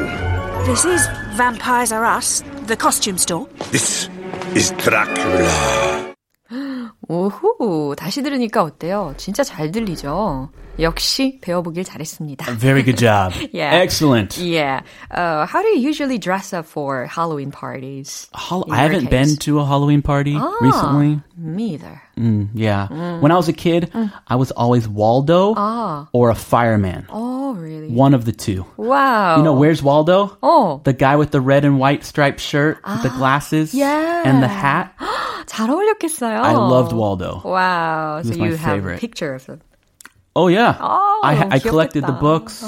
This 0.65 0.85
is 0.85 1.07
Vampires 1.33 1.91
Are 1.91 2.05
Us, 2.05 2.43
the 2.63 2.75
costume 2.75 3.17
store. 3.17 3.47
This 3.71 4.09
is 4.55 4.71
Dracula. 4.71 6.08
오호, 7.09 7.95
다시 7.95 8.21
들으니까 8.21 8.61
어때요? 8.63 9.15
진짜 9.17 9.43
잘 9.43 9.71
들리죠? 9.71 10.49
역시 10.79 11.39
배워보길 11.41 11.83
잘했습니다. 11.83 12.45
Very 12.59 12.83
good 12.83 12.97
job. 12.97 13.33
Yeah. 13.51 13.81
Excellent. 13.81 14.37
Yeah. 14.39 14.83
Uh, 15.11 15.45
how 15.45 15.61
do 15.61 15.67
you 15.69 15.81
usually 15.81 16.19
dress 16.19 16.53
up 16.53 16.65
for 16.65 17.07
Halloween 17.07 17.51
parties? 17.51 18.29
Hol- 18.33 18.65
I 18.71 18.77
haven't 18.87 19.09
case? 19.09 19.09
been 19.09 19.35
to 19.43 19.59
a 19.59 19.65
Halloween 19.65 20.01
party 20.03 20.37
Ah. 20.39 20.53
recently. 20.61 21.19
Me 21.38 21.74
either. 21.74 22.00
Mm, 22.16 22.48
yeah. 22.54 22.88
When 23.20 23.30
I 23.32 23.36
was 23.36 23.48
a 23.48 23.52
kid, 23.52 23.90
I 24.26 24.36
was 24.36 24.50
always 24.52 24.88
Waldo 24.88 25.54
Ah. 25.56 26.08
or 26.12 26.30
a 26.30 26.34
fireman. 26.34 27.06
Oh, 27.10 27.54
really? 27.54 27.88
One 27.90 28.14
of 28.14 28.24
the 28.24 28.32
two. 28.32 28.64
Wow. 28.76 29.36
You 29.38 29.42
know, 29.42 29.54
where's 29.54 29.82
Waldo? 29.82 30.36
Oh. 30.42 30.80
The 30.84 30.92
guy 30.92 31.16
with 31.16 31.30
the 31.30 31.40
red 31.40 31.64
and 31.64 31.78
white 31.78 32.04
striped 32.04 32.40
shirt, 32.40 32.78
with 32.86 33.02
the 33.02 33.10
glasses, 33.10 33.74
yeah. 33.74 34.22
and 34.24 34.42
the 34.42 34.48
hat. 34.48 34.92
잘 35.46 35.68
어울렸겠어요. 35.68 36.40
I 36.40 36.54
loved 36.56 36.92
Waldo. 36.92 37.42
Wow. 37.44 38.22
So 38.22 38.30
was 38.30 38.38
my 38.38 38.46
you 38.48 38.56
have 38.56 38.74
favorite. 38.80 39.00
pictures 39.00 39.48
of 39.48 39.60
Oh 40.34 40.48
yeah. 40.48 40.74
Oh, 40.80 41.20
I 41.22 41.46
I 41.56 41.58
collected 41.60 42.02
the 42.02 42.12
귀엽겠다. 42.16 42.20
books. 42.20 42.64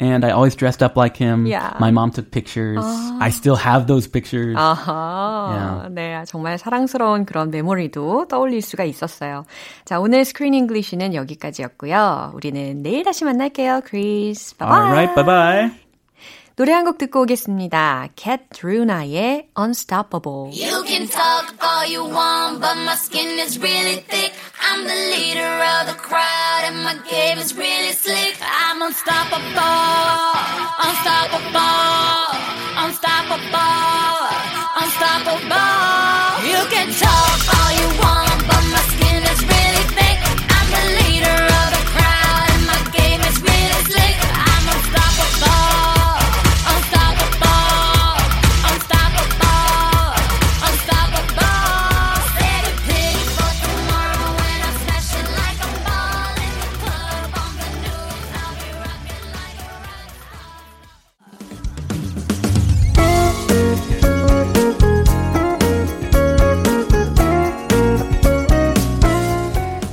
And 0.00 0.24
I 0.24 0.30
always 0.30 0.56
dressed 0.56 0.82
up 0.82 0.96
like 0.96 1.16
him. 1.16 1.46
Yeah. 1.46 1.76
My 1.78 1.90
mom 1.92 2.10
took 2.10 2.30
pictures. 2.30 2.82
I 3.20 3.30
still 3.30 3.54
have 3.56 3.86
those 3.86 4.08
pictures. 4.08 4.56
아하. 4.56 5.88
네, 5.92 6.24
정말 6.26 6.58
사랑스러운 6.58 7.24
그런 7.24 7.50
메모리도 7.50 8.26
떠올릴 8.28 8.62
수가 8.62 8.84
있었어요. 8.84 9.44
자, 9.84 10.00
오늘 10.00 10.24
스크린 10.24 10.54
잉글리시는 10.54 11.14
여기까지였고요. 11.14 12.32
우리는 12.34 12.82
내일 12.82 13.04
다시 13.04 13.24
만날게요, 13.24 13.82
크리스. 13.84 14.56
바이바이. 14.56 14.78
All 14.80 14.90
right, 14.92 15.14
bye 15.14 15.24
bye. 15.24 15.70
노래 16.54 16.72
한 16.72 16.84
곡 16.84 16.98
듣고 16.98 17.22
오겠습니다. 17.22 18.08
Cat 18.14 18.44
Druna의 18.52 19.48
Unstoppable. 19.58 20.52
You 20.52 20.84
can 20.84 21.08
talk 21.08 21.48
all 21.62 21.86
you 21.88 22.04
want, 22.04 22.60
but 22.60 22.76
my 22.76 22.94
skin 22.94 23.38
is 23.40 23.58
really 23.58 24.04
thick. 24.06 24.32
I'm 24.64 24.84
the 24.86 24.94
leader 24.94 25.52
of 25.74 25.86
the 25.90 25.94
crowd, 25.98 26.62
and 26.64 26.76
my 26.84 26.94
game 27.10 27.38
is 27.38 27.54
really 27.54 27.92
slick. 27.92 28.36
I'm 28.40 28.80
unstoppable, 28.80 29.42
unstoppable, 30.86 32.30
unstoppable, 32.78 34.22
unstoppable. 34.80 36.22
You 36.46 36.60
can 36.70 36.88
talk 36.94 37.21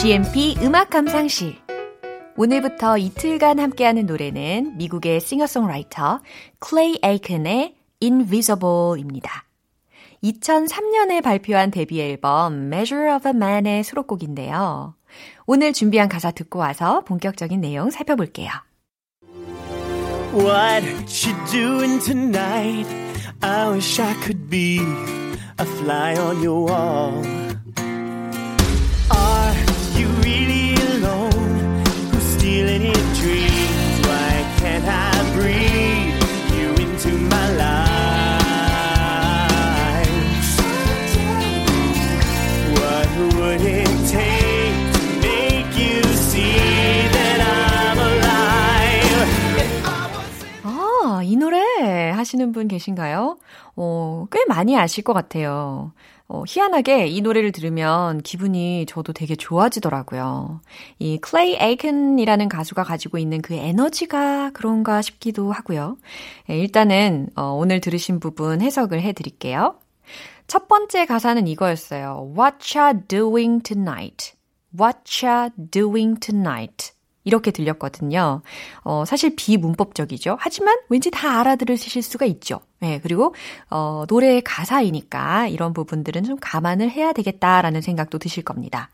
GMP 0.00 0.56
음악 0.60 0.90
감상실 0.90 1.56
오늘부터 2.36 2.98
이틀간 2.98 3.58
함께하는 3.58 4.04
노래는 4.04 4.76
미국의 4.76 5.20
싱어송라이터 5.20 6.20
클레이 6.58 6.98
에이큰의 7.02 7.74
Invisible입니다. 8.02 9.46
2003년에 10.22 11.22
발표한 11.22 11.70
데뷔 11.70 12.02
앨범 12.02 12.66
Measure 12.66 13.14
of 13.14 13.26
a 13.26 13.32
Man의 13.34 13.84
수록곡인데요. 13.84 14.94
오늘 15.46 15.72
준비한 15.72 16.10
가사 16.10 16.30
듣고 16.30 16.58
와서 16.58 17.00
본격적인 17.00 17.62
내용 17.62 17.88
살펴볼게요. 17.88 18.50
What 20.34 20.84
you 21.24 21.34
doing 21.50 22.04
tonight? 22.04 22.86
I 23.40 23.70
wish 23.70 23.98
I 23.98 24.12
could 24.22 24.50
be 24.50 24.78
a 25.58 25.64
fly 25.64 26.18
on 26.18 26.44
your 26.44 26.70
wall. 26.70 27.35
하시는 52.26 52.50
분 52.50 52.66
계신가요? 52.66 53.38
어, 53.76 54.26
꽤 54.32 54.44
많이 54.46 54.76
아실 54.76 55.04
것 55.04 55.12
같아요. 55.12 55.92
어, 56.28 56.42
희한하게 56.44 57.06
이 57.06 57.20
노래를 57.20 57.52
들으면 57.52 58.20
기분이 58.20 58.84
저도 58.88 59.12
되게 59.12 59.36
좋아지더라고요. 59.36 60.60
이 60.98 61.18
클레이 61.18 61.56
에이큰이라는 61.60 62.48
가수가 62.48 62.82
가지고 62.82 63.18
있는 63.18 63.40
그 63.42 63.54
에너지가 63.54 64.50
그런가 64.50 65.02
싶기도 65.02 65.52
하고요. 65.52 65.98
예, 66.50 66.58
일단은 66.58 67.28
어, 67.36 67.52
오늘 67.52 67.80
들으신 67.80 68.18
부분 68.18 68.60
해석을 68.60 69.00
해드릴게요. 69.02 69.78
첫 70.48 70.66
번째 70.66 71.06
가사는 71.06 71.46
이거였어요. 71.46 72.32
What 72.36 72.76
ya 72.76 72.92
doing 73.06 73.62
tonight? 73.62 74.34
What 74.76 75.24
ya 75.24 75.50
doing 75.70 76.18
tonight? 76.18 76.95
이렇게 77.26 77.50
들렸거든요. 77.50 78.40
어, 78.84 79.04
사실 79.04 79.34
비문법적이죠. 79.36 80.36
하지만 80.38 80.78
왠지 80.88 81.10
다 81.10 81.40
알아들으실 81.40 82.00
수가 82.00 82.24
있죠. 82.24 82.60
네, 82.78 83.00
그리고 83.02 83.34
어, 83.68 84.04
노래의 84.08 84.42
가사이니까 84.42 85.48
이런 85.48 85.72
부분들은 85.74 86.22
좀 86.22 86.36
감안을 86.40 86.88
해야 86.90 87.12
되겠다라는 87.12 87.82
생각도 87.82 88.18
드실 88.18 88.44
겁니다. 88.44 88.90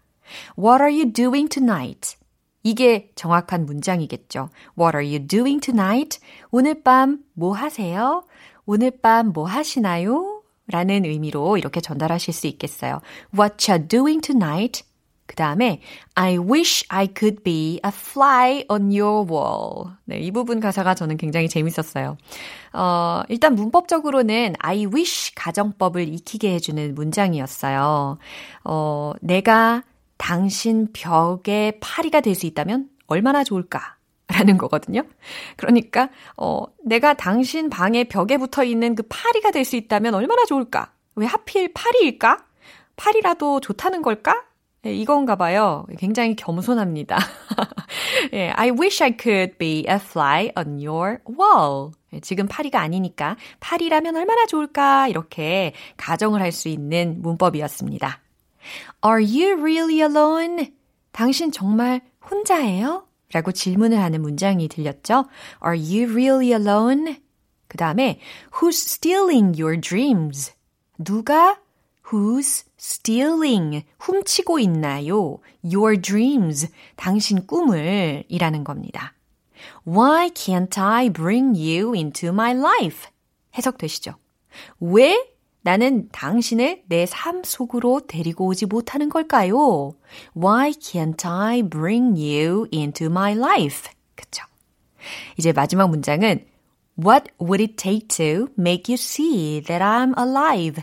What 0.58 0.82
are 0.82 0.92
you 0.92 1.12
doing 1.12 1.48
tonight? 1.50 2.16
이게 2.62 3.10
정확한 3.16 3.66
문장이겠죠. 3.66 4.48
What 4.78 4.96
are 4.96 5.06
you 5.06 5.26
doing 5.26 5.60
tonight? 5.60 6.18
오늘 6.50 6.82
밤 6.82 7.18
뭐 7.34 7.52
하세요? 7.52 8.24
오늘 8.64 8.92
밤 9.02 9.32
뭐 9.32 9.44
하시나요? 9.44 10.42
라는 10.68 11.04
의미로 11.04 11.58
이렇게 11.58 11.80
전달하실 11.82 12.32
수 12.32 12.46
있겠어요. 12.46 13.00
What 13.36 13.70
you 13.70 13.86
doing 13.86 14.26
tonight? 14.26 14.84
그 15.32 15.36
다음에 15.36 15.80
I 16.14 16.36
wish 16.36 16.84
I 16.90 17.08
could 17.18 17.42
be 17.42 17.80
a 17.82 17.88
fly 17.90 18.66
on 18.68 18.90
your 18.92 19.26
wall. 19.26 19.94
네, 20.04 20.18
이 20.18 20.30
부분 20.30 20.60
가사가 20.60 20.94
저는 20.94 21.16
굉장히 21.16 21.48
재밌었어요. 21.48 22.18
어, 22.74 23.22
일단 23.30 23.54
문법적으로는 23.54 24.56
I 24.58 24.84
wish 24.84 25.34
가정법을 25.34 26.06
익히게 26.06 26.52
해주는 26.52 26.94
문장이었어요. 26.94 28.18
어, 28.64 29.12
내가 29.22 29.84
당신 30.18 30.88
벽에 30.92 31.78
파리가 31.80 32.20
될 32.20 32.34
수 32.34 32.44
있다면 32.44 32.90
얼마나 33.06 33.42
좋을까? 33.42 33.96
라는 34.28 34.58
거거든요. 34.58 35.02
그러니까, 35.56 36.10
어, 36.36 36.64
내가 36.84 37.14
당신 37.14 37.70
방의 37.70 38.04
벽에 38.04 38.36
붙어 38.36 38.64
있는 38.64 38.94
그 38.94 39.02
파리가 39.08 39.50
될 39.50 39.64
수 39.64 39.76
있다면 39.76 40.12
얼마나 40.14 40.44
좋을까? 40.44 40.92
왜 41.14 41.24
하필 41.26 41.72
파리일까? 41.72 42.44
파리라도 42.96 43.60
좋다는 43.60 44.02
걸까? 44.02 44.42
예, 44.84 44.92
이건가 44.94 45.36
봐요. 45.36 45.86
굉장히 45.98 46.34
겸손합니다. 46.34 47.18
예, 48.32 48.50
I 48.50 48.70
wish 48.70 49.02
I 49.02 49.16
could 49.18 49.56
be 49.58 49.84
a 49.88 49.94
fly 49.96 50.50
on 50.56 50.84
your 50.84 51.18
wall. 51.28 51.92
예, 52.12 52.20
지금 52.20 52.48
파리가 52.48 52.80
아니니까 52.80 53.36
파리라면 53.60 54.16
얼마나 54.16 54.44
좋을까? 54.46 55.06
이렇게 55.06 55.72
가정을 55.96 56.40
할 56.40 56.50
수 56.50 56.68
있는 56.68 57.22
문법이었습니다. 57.22 58.20
Are 59.04 59.24
you 59.24 59.60
really 59.60 60.00
alone? 60.00 60.72
당신 61.12 61.52
정말 61.52 62.00
혼자예요? 62.28 63.06
라고 63.32 63.52
질문을 63.52 63.98
하는 63.98 64.20
문장이 64.20 64.68
들렸죠? 64.68 65.26
Are 65.64 65.78
you 65.78 66.10
really 66.12 66.50
alone? 66.50 67.16
그 67.68 67.76
다음에 67.78 68.18
Who's 68.54 68.74
stealing 68.74 69.60
your 69.60 69.80
dreams? 69.80 70.52
누가 70.98 71.61
Who's 72.12 72.64
stealing? 72.78 73.84
훔치고 73.98 74.58
있나요? 74.58 75.38
Your 75.64 75.98
dreams. 75.98 76.68
당신 76.96 77.46
꿈을 77.46 78.24
이라는 78.28 78.64
겁니다. 78.64 79.14
Why 79.86 80.28
can't 80.28 80.78
I 80.78 81.08
bring 81.08 81.56
you 81.58 81.94
into 81.94 82.28
my 82.28 82.52
life? 82.52 83.08
해석되시죠? 83.56 84.14
왜 84.80 85.26
나는 85.62 86.08
당신을 86.12 86.82
내 86.88 87.06
삶 87.06 87.42
속으로 87.44 88.02
데리고 88.06 88.46
오지 88.46 88.66
못하는 88.66 89.08
걸까요? 89.08 89.94
Why 90.36 90.72
can't 90.72 91.24
I 91.26 91.62
bring 91.62 92.20
you 92.20 92.66
into 92.74 93.06
my 93.06 93.32
life? 93.34 93.90
그쵸? 94.14 94.44
이제 95.38 95.52
마지막 95.52 95.88
문장은 95.88 96.44
What 97.02 97.30
would 97.40 97.62
it 97.62 97.76
take 97.76 98.08
to 98.08 98.48
make 98.58 98.92
you 98.92 98.96
see 98.98 99.62
that 99.62 99.82
I'm 99.82 100.12
alive? 100.18 100.82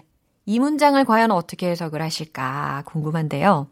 이 0.49 0.57
문장을 0.57 1.05
과연 1.05 1.29
어떻게 1.29 1.69
해석을 1.69 2.01
하실까 2.01 2.81
궁금한데요. 2.87 3.67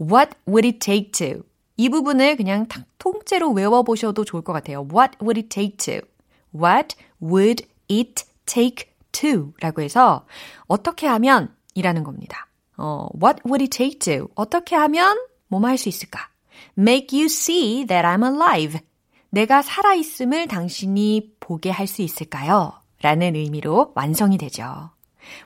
What 0.00 0.32
would 0.48 0.66
it 0.66 0.80
take 0.80 1.12
to? 1.12 1.44
이 1.76 1.88
부분을 1.88 2.34
그냥 2.34 2.66
통째로 2.98 3.52
외워보셔도 3.52 4.24
좋을 4.24 4.42
것 4.42 4.52
같아요. 4.52 4.80
What 4.92 5.16
would 5.22 5.38
it 5.38 5.48
take 5.48 5.76
to? 5.76 6.00
What 6.52 6.96
would 7.22 7.64
it 7.88 8.24
take 8.46 8.90
to? 9.12 9.52
라고 9.60 9.80
해서 9.80 10.26
어떻게 10.66 11.06
하면 11.06 11.54
이라는 11.76 12.02
겁니다. 12.02 12.48
어, 12.76 13.06
what 13.14 13.40
would 13.46 13.62
it 13.62 13.70
take 13.70 14.00
to? 14.00 14.28
어떻게 14.34 14.74
하면 14.74 15.16
뭐뭐 15.46 15.68
할 15.68 15.78
수 15.78 15.88
있을까? 15.88 16.18
Make 16.76 17.16
you 17.16 17.26
see 17.26 17.86
that 17.86 18.04
I'm 18.04 18.24
alive. 18.24 18.80
내가 19.30 19.62
살아있음을 19.62 20.48
당신이 20.48 21.34
보게 21.38 21.70
할 21.70 21.86
수 21.86 22.02
있을까요? 22.02 22.72
라는 23.02 23.36
의미로 23.36 23.92
완성이 23.94 24.36
되죠. 24.36 24.90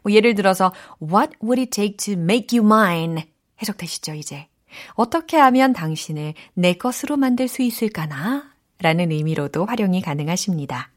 뭐 0.03 0.13
예를 0.13 0.35
들어서 0.35 0.73
What 1.03 1.35
would 1.43 1.61
it 1.61 1.71
take 1.71 1.97
to 1.97 2.15
make 2.15 2.59
you 2.59 2.67
mine? 2.67 3.25
해석되시죠, 3.61 4.15
이제. 4.15 4.49
어떻게 4.95 5.37
하면 5.37 5.73
당신을 5.73 6.35
내 6.55 6.75
것으로 6.75 7.17
만들 7.17 7.49
수 7.49 7.63
있을까나? 7.63 8.51
라는 8.81 9.11
의미로도 9.13 9.67
활용이 9.67 10.01
가능하십니다. 10.01 10.91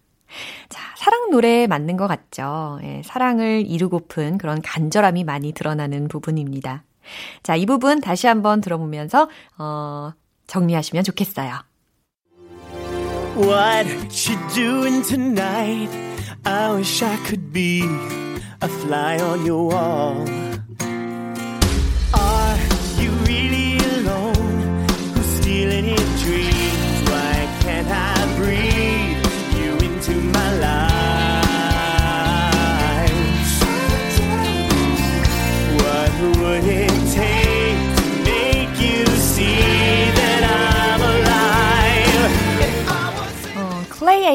자, 0.69 0.81
사랑 0.97 1.29
노래에 1.29 1.67
맞는 1.67 1.97
것 1.97 2.07
같죠? 2.07 2.79
예, 2.83 3.01
사랑을 3.05 3.65
이루고픈 3.65 4.37
그런 4.37 4.61
간절함이 4.61 5.23
많이 5.23 5.53
드러나는 5.53 6.07
부분입니다. 6.07 6.83
자, 7.43 7.55
이 7.55 7.65
부분 7.65 8.01
다시 8.01 8.27
한번 8.27 8.61
들어보면서, 8.61 9.29
어, 9.59 10.11
정리하시면 10.47 11.03
좋겠어요. 11.03 11.53
What 13.37 13.89
you 14.27 14.37
doing 14.53 15.05
tonight? 15.07 15.91
I 16.43 16.75
wish 16.75 17.03
I 17.03 17.17
could 17.25 17.51
be 17.51 17.83
a 18.65 18.67
fly 18.67 19.19
on 19.19 19.45
your 19.45 19.67
wall. 19.67 20.44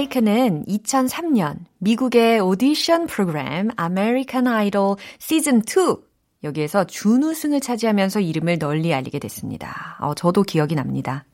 에이큰은 0.00 0.64
2003년 0.64 1.58
미국의 1.78 2.40
오디션 2.40 3.06
프로그램 3.06 3.68
아메리칸 3.76 4.46
아이돌 4.46 4.96
시즌 5.18 5.58
2 5.58 5.96
여기에서 6.42 6.84
준우승을 6.84 7.60
차지하면서 7.60 8.20
이름을 8.20 8.58
널리 8.58 8.94
알리게 8.94 9.18
됐습니다. 9.18 9.98
어, 10.00 10.14
저도 10.14 10.42
기억이 10.42 10.74
납니다. 10.74 11.26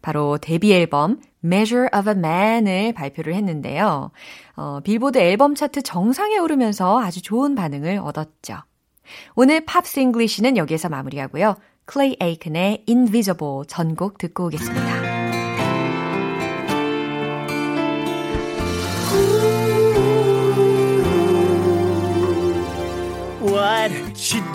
바로 0.00 0.38
데뷔 0.38 0.72
앨범 0.72 1.20
Measure 1.44 1.88
of 1.94 2.08
a 2.08 2.16
Man을 2.16 2.94
발표를 2.94 3.34
했는데요. 3.34 4.10
어, 4.56 4.80
빌보드 4.82 5.18
앨범 5.18 5.54
차트 5.54 5.82
정상에 5.82 6.38
오르면서 6.38 7.00
아주 7.00 7.20
좋은 7.20 7.54
반응을 7.54 7.98
얻었죠. 7.98 8.62
오늘 9.34 9.64
Pops 9.66 10.00
English는 10.00 10.56
여기에서 10.56 10.88
마무리하고요. 10.88 11.56
클레이 11.84 12.16
에이큰의 12.20 12.84
Invisible 12.88 13.64
전곡 13.66 14.16
듣고 14.16 14.46
오겠습니다. 14.46 15.07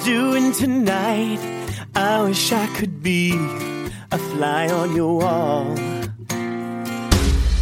Doing 0.03 0.51
tonight? 0.51 1.39
I 1.95 2.21
wish 2.23 2.51
I 2.51 2.67
could 2.75 3.01
be 3.01 3.33
a 4.11 4.17
fly 4.17 4.67
on 4.67 4.95
your 4.95 5.17
wall. 5.19 5.77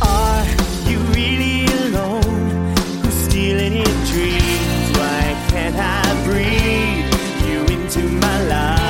Are 0.01 0.45
you 0.89 0.97
really 1.13 1.65
alone? 1.85 2.75
Who's 3.01 3.13
stealing 3.13 3.73
your 3.73 3.95
dreams? 4.11 4.97
Why 4.97 5.21
can't 5.49 5.75
I 5.77 6.23
breathe 6.25 7.47
you 7.47 7.59
into 7.75 8.01
my 8.09 8.43
life? 8.47 8.80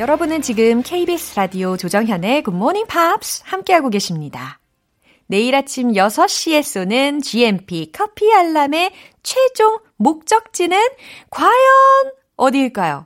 여러분은 0.00 0.40
지금 0.40 0.82
KBS 0.82 1.36
라디오 1.36 1.76
조정현의 1.76 2.44
Morning 2.48 2.88
Pops 2.90 3.42
함께하고 3.44 3.90
계십니다. 3.90 4.58
내일 5.26 5.54
아침 5.54 5.92
6시에 5.92 6.62
쏘는 6.62 7.20
GMP 7.20 7.92
커피 7.92 8.32
알람의 8.32 8.92
최종 9.22 9.78
목적지는 9.98 10.78
과연 11.28 11.52
어디일까요? 12.36 13.04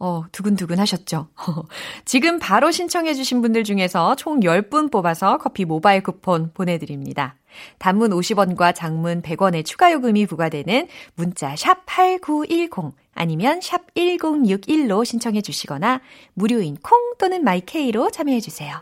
어, 0.00 0.24
두근두근 0.32 0.80
하셨죠? 0.80 1.28
지금 2.04 2.40
바로 2.40 2.72
신청해주신 2.72 3.40
분들 3.40 3.62
중에서 3.62 4.16
총 4.16 4.40
10분 4.40 4.90
뽑아서 4.90 5.38
커피 5.38 5.64
모바일 5.64 6.02
쿠폰 6.02 6.52
보내드립니다. 6.52 7.36
단문 7.78 8.10
50원과 8.10 8.74
장문 8.74 9.22
100원의 9.22 9.64
추가 9.64 9.92
요금이 9.92 10.26
부과되는 10.26 10.88
문자 11.14 11.54
샵 11.54 11.86
8910 11.86 12.92
아니면 13.18 13.60
샵 13.60 13.92
1061로 13.94 15.04
신청해 15.04 15.42
주시거나 15.42 16.00
무료인 16.34 16.76
콩 16.80 17.14
또는 17.18 17.42
마이케이로 17.42 18.12
참여해 18.12 18.38
주세요. 18.38 18.80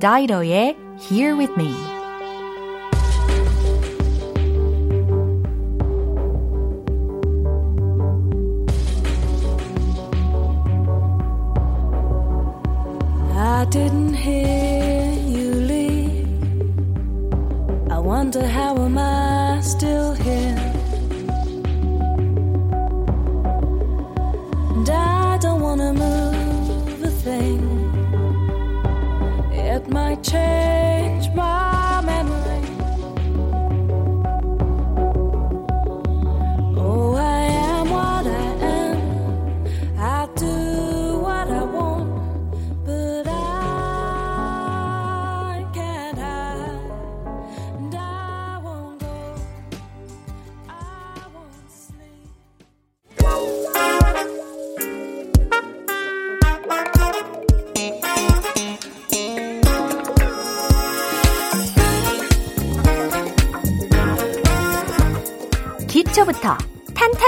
다이로의 0.00 0.76
Here 1.08 1.38
With 1.38 1.52
Me 1.56 1.72
I 13.36 13.66
didn't 13.70 14.14
hear 14.14 15.12
you 15.26 15.54
leave. 15.60 16.28
I 17.90 17.98
wonder 18.00 18.42
how 18.46 18.76
am 18.82 18.98
I 18.98 19.60
still 19.60 20.12
here? 20.14 20.23
change. 30.34 30.63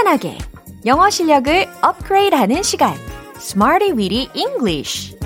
탄탄하게 0.07 0.37
영어 0.85 1.09
실력을 1.09 1.67
업그레이드하는 1.81 2.63
시간, 2.63 2.95
Smarty 3.35 3.91
Weedy 3.91 4.29
English. 4.33 5.17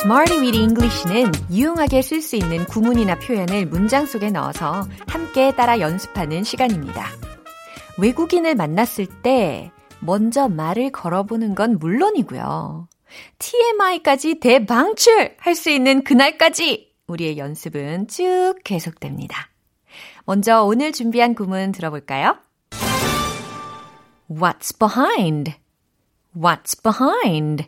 Smarty 0.00 0.38
Weedy 0.38 0.62
English는 0.62 1.32
유용하게 1.50 2.02
쓸 2.02 2.20
수 2.20 2.36
있는 2.36 2.66
구문이나 2.66 3.18
표현을 3.18 3.66
문장 3.66 4.04
속에 4.04 4.30
넣어서 4.30 4.86
함께 5.06 5.52
따라 5.56 5.80
연습하는 5.80 6.44
시간입니다. 6.44 7.06
외국인을 7.98 8.54
만났을 8.54 9.06
때 9.22 9.70
먼저 10.00 10.48
말을 10.48 10.92
걸어보는 10.92 11.54
건 11.54 11.78
물론이고요. 11.78 12.88
TMI까지 13.38 14.40
대방출 14.40 15.34
할 15.38 15.54
수 15.54 15.70
있는 15.70 16.04
그날까지 16.04 16.87
우리의 17.08 17.38
연습은 17.38 18.06
쭉 18.08 18.54
계속됩니다. 18.64 19.48
먼저 20.24 20.62
오늘 20.62 20.92
준비한 20.92 21.34
구문 21.34 21.72
들어볼까요? 21.72 22.38
What's 24.30 24.78
behind? 24.78 25.54
What's 26.36 26.82
behind? 26.82 27.64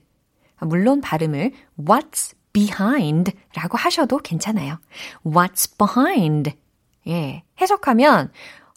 물론 0.60 1.00
발음을 1.00 1.52
what's 1.78 2.34
behind 2.52 3.32
라고 3.54 3.78
하셔도 3.78 4.18
괜찮아요. 4.18 4.78
What's 5.24 5.78
behind? 5.78 6.52
예, 7.06 7.42
해석하면 7.60 8.30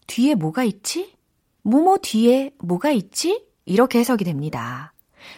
뒤에 0.08 0.36
뭐가 0.36 0.64
있지? 0.64 1.14
뭐뭐 1.64 1.98
뒤에 2.02 2.52
뭐가 2.60 2.92
있지? 2.92 3.46
이렇게 3.66 4.00
해석이 4.00 4.24
됩니다. 4.24 4.93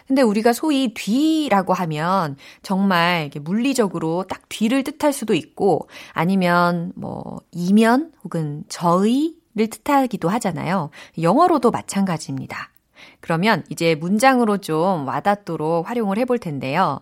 근데 0.06 0.22
우리가 0.22 0.52
소위 0.52 0.94
뒤라고 0.94 1.72
하면 1.74 2.36
정말 2.62 3.30
물리적으로 3.40 4.24
딱 4.28 4.48
뒤를 4.48 4.84
뜻할 4.84 5.12
수도 5.12 5.34
있고 5.34 5.88
아니면 6.12 6.92
뭐 6.96 7.40
이면 7.52 8.12
혹은 8.24 8.64
저의를 8.68 9.68
뜻하기도 9.70 10.28
하잖아요. 10.28 10.90
영어로도 11.20 11.70
마찬가지입니다. 11.70 12.70
그러면 13.20 13.64
이제 13.70 13.94
문장으로 13.94 14.58
좀 14.58 15.06
와닿도록 15.06 15.88
활용을 15.88 16.18
해볼 16.18 16.38
텐데요. 16.38 17.00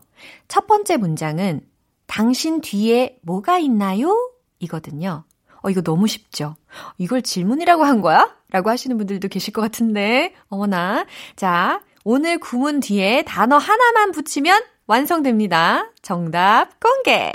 첫 0.48 0.66
번째 0.66 0.96
문장은 0.96 1.60
당신 2.06 2.60
뒤에 2.60 3.18
뭐가 3.22 3.58
있나요? 3.58 4.30
이거든요. 4.58 5.24
어, 5.62 5.70
이거 5.70 5.80
너무 5.80 6.06
쉽죠? 6.06 6.56
이걸 6.98 7.22
질문이라고 7.22 7.84
한 7.84 8.02
거야? 8.02 8.36
라고 8.50 8.68
하시는 8.70 8.96
분들도 8.98 9.28
계실 9.28 9.52
것 9.52 9.62
같은데, 9.62 10.34
어머나. 10.48 11.06
자, 11.36 11.80
오늘 12.06 12.36
구문 12.36 12.80
뒤에 12.80 13.22
단어 13.22 13.56
하나만 13.56 14.12
붙이면 14.12 14.62
완성됩니다. 14.86 15.90
정답 16.02 16.78
공개! 16.78 17.32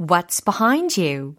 What's 0.00 0.42
behind 0.42 0.98
you? 0.98 1.34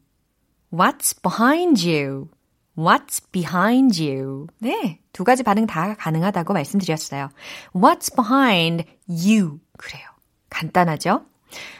What's 0.72 1.20
behind 1.20 1.84
you? 1.84 2.30
What's 2.78 3.24
behind 3.32 4.00
you? 4.00 4.46
네, 4.60 5.00
두 5.14 5.24
가지 5.24 5.42
반응 5.42 5.66
다 5.66 5.96
가능하다고 5.98 6.54
말씀드렸어요. 6.54 7.30
What's 7.74 8.16
behind 8.16 8.86
you? 9.08 9.60
그래요. 9.80 10.06
간단하죠? 10.52 11.26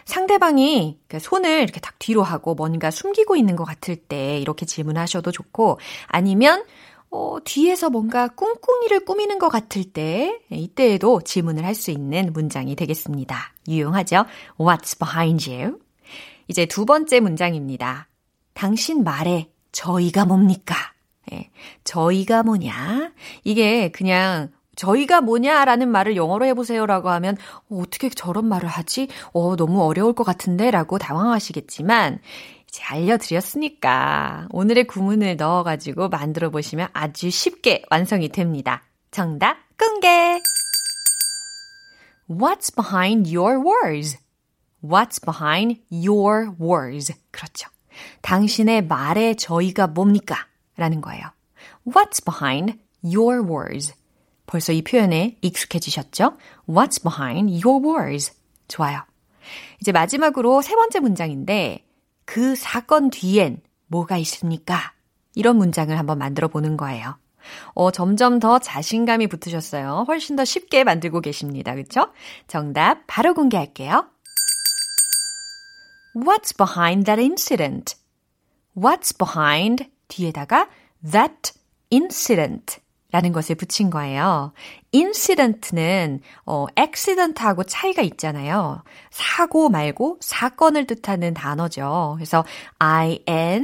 상대방이 0.06 1.00
손을 1.20 1.62
이렇게 1.62 1.80
딱 1.80 2.00
뒤로 2.00 2.24
하고 2.24 2.56
뭔가 2.56 2.90
숨기고 2.90 3.36
있는 3.36 3.56
것 3.56 3.64
같을 3.64 3.96
때 3.96 4.40
이렇게 4.40 4.66
질문하셔도 4.66 5.32
좋고 5.32 5.80
아니면 6.08 6.66
어, 7.10 7.38
뒤에서 7.44 7.90
뭔가 7.90 8.28
꿍꿍이를 8.28 9.06
꾸미는 9.06 9.40
것 9.40 9.50
같을 9.50 9.84
때 9.86 10.40
이때에도 10.50 11.22
질문을 11.22 11.64
할 11.64 11.76
수 11.76 11.92
있는 11.92 12.32
문장이 12.34 12.76
되겠습니다. 12.76 13.54
유용하죠? 13.68 14.26
What's 14.58 15.00
behind 15.00 15.50
you? 15.52 15.80
이제 16.48 16.66
두 16.66 16.86
번째 16.86 17.20
문장입니다. 17.20 18.08
당신 18.54 19.04
말에 19.04 19.50
저희가 19.72 20.26
뭡니까? 20.26 20.76
예, 21.32 21.50
저희가 21.84 22.44
뭐냐? 22.44 23.12
이게 23.44 23.90
그냥 23.92 24.50
저희가 24.76 25.22
뭐냐라는 25.22 25.90
말을 25.90 26.16
영어로 26.16 26.46
해보세요라고 26.46 27.10
하면 27.10 27.38
어, 27.70 27.82
어떻게 27.82 28.10
저런 28.10 28.46
말을 28.48 28.68
하지? 28.70 29.08
어, 29.34 29.56
너무 29.56 29.84
어려울 29.84 30.14
것 30.14 30.24
같은데 30.24 30.70
라고 30.72 30.98
당황하시겠지만 30.98 32.20
알려드렸으니까 32.84 34.48
오늘의 34.52 34.86
구문을 34.86 35.38
넣어가지고 35.38 36.10
만들어 36.10 36.50
보시면 36.50 36.90
아주 36.94 37.30
쉽게 37.30 37.84
완성이 37.90 38.30
됩니다. 38.30 38.84
정답 39.12 39.58
공개! 39.78 40.42
What's 42.30 42.74
behind 42.76 43.36
your 43.36 43.60
words? 43.60 44.18
What's 44.84 45.20
behind 45.24 45.82
your 45.92 46.52
words? 46.60 47.14
그렇죠. 47.32 47.70
당신의 48.22 48.88
말에 48.88 49.36
저희가 49.36 49.88
뭡니까? 49.88 50.36
라는 50.76 51.02
거예요. 51.02 51.24
What's 51.86 52.24
behind 52.24 52.80
your 53.04 53.42
words? 53.42 53.94
벌써 54.46 54.74
이 54.74 54.82
표현에 54.82 55.38
익숙해지셨죠? 55.42 56.38
What's 56.68 57.02
behind 57.02 57.66
your 57.66 57.86
words? 57.86 58.34
좋아요. 58.68 59.02
이제 59.82 59.92
마지막으로 59.92 60.62
세 60.62 60.76
번째 60.76 61.00
문장인데 61.00 61.86
그 62.26 62.56
사건 62.56 63.10
뒤엔 63.10 63.62
뭐가 63.88 64.18
있습니까? 64.18 64.94
이런 65.36 65.58
문장을 65.58 65.98
한번 65.98 66.18
만들어 66.18 66.48
보는 66.48 66.78
거예요. 66.78 67.18
어, 67.74 67.92
점점 67.92 68.40
더 68.40 68.58
자신감이 68.60 69.28
붙으셨어요. 69.28 70.06
훨씬 70.08 70.36
더 70.36 70.44
쉽게 70.44 70.84
만들고 70.84 71.22
계십니다. 71.22 71.76
그쵸? 71.76 72.12
정답 72.48 73.04
바로 73.08 73.34
공개할게요. 73.34 74.10
What's 76.16 76.56
behind 76.58 77.06
that 77.06 77.22
incident? 77.22 77.96
What's 78.76 79.16
behind 79.16 79.90
뒤에다가 80.08 80.68
that 81.12 81.54
incident 81.92 82.80
라는 83.12 83.32
것을 83.32 83.56
붙인 83.56 83.90
거예요. 83.90 84.52
incident는 84.94 86.20
어, 86.46 86.66
accident하고 86.78 87.64
차이가 87.64 88.02
있잖아요. 88.02 88.84
사고 89.10 89.70
말고 89.70 90.18
사건을 90.20 90.86
뜻하는 90.86 91.34
단어죠. 91.34 92.14
그래서 92.18 92.44
I-N-C-I-D-E-N-T 92.80 93.64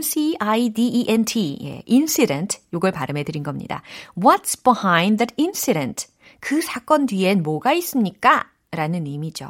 예, 1.63 1.83
incident 1.89 2.59
요걸 2.73 2.91
발음해 2.91 3.23
드린 3.23 3.43
겁니다. 3.43 3.81
What's 4.15 4.63
behind 4.63 5.17
that 5.17 5.35
incident? 5.37 6.07
그 6.39 6.61
사건 6.61 7.05
뒤엔 7.05 7.43
뭐가 7.43 7.73
있습니까? 7.73 8.47
라는 8.71 9.05
의미죠. 9.05 9.49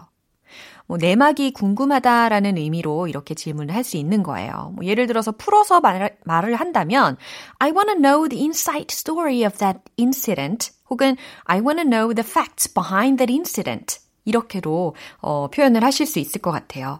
뭐 0.92 0.98
내막이 0.98 1.54
궁금하다라는 1.54 2.58
의미로 2.58 3.08
이렇게 3.08 3.34
질문을 3.34 3.74
할 3.74 3.86
수 3.86 3.96
있는 3.96 4.24
거예요. 4.24 4.74
뭐 4.76 4.86
예를 4.86 5.08
들어서 5.08 5.32
풀어서 5.32 5.80
말, 5.80 6.18
말을 6.26 6.56
한다면 6.56 7.16
I 7.60 7.72
want 7.72 7.88
to 7.88 7.96
know 7.96 8.28
the 8.28 8.44
inside 8.44 8.88
story 8.90 9.46
of 9.46 9.58
that 9.60 9.80
incident 9.98 10.72
혹은 10.90 11.16
I 11.46 11.62
want 11.62 11.82
to 11.82 11.90
know 11.90 12.14
the 12.14 12.28
facts 12.30 12.74
behind 12.74 13.18
that 13.20 13.32
incident 13.32 14.02
이렇게도 14.26 14.94
어, 15.22 15.48
표현을 15.48 15.82
하실 15.82 16.06
수 16.06 16.20
있을 16.20 16.42
것 16.42 16.52
같아요. 16.52 17.00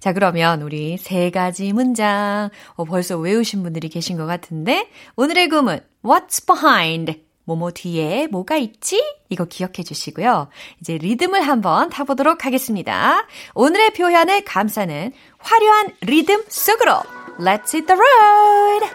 자, 0.00 0.14
그러면 0.14 0.62
우리 0.62 0.96
세 0.96 1.30
가지 1.30 1.74
문장 1.74 2.48
어, 2.74 2.84
벌써 2.86 3.18
외우신 3.18 3.62
분들이 3.62 3.90
계신 3.90 4.16
것 4.16 4.24
같은데 4.24 4.88
오늘의 5.14 5.50
구문 5.50 5.80
What's 6.02 6.46
behind? 6.46 7.25
뭐뭐 7.46 7.70
뒤에 7.72 8.26
뭐가 8.26 8.56
있지? 8.56 9.02
이거 9.28 9.44
기억해 9.44 9.82
주시고요. 9.84 10.48
이제 10.80 10.98
리듬을 10.98 11.42
한번 11.42 11.88
타보도록 11.90 12.44
하겠습니다. 12.44 13.24
오늘의 13.54 13.90
표현을 13.94 14.44
감싸는 14.44 15.12
화려한 15.38 15.90
리듬 16.02 16.42
속으로 16.48 16.92
Let's 17.38 17.72
hit 17.74 17.86
the 17.86 17.98
road! 18.00 18.86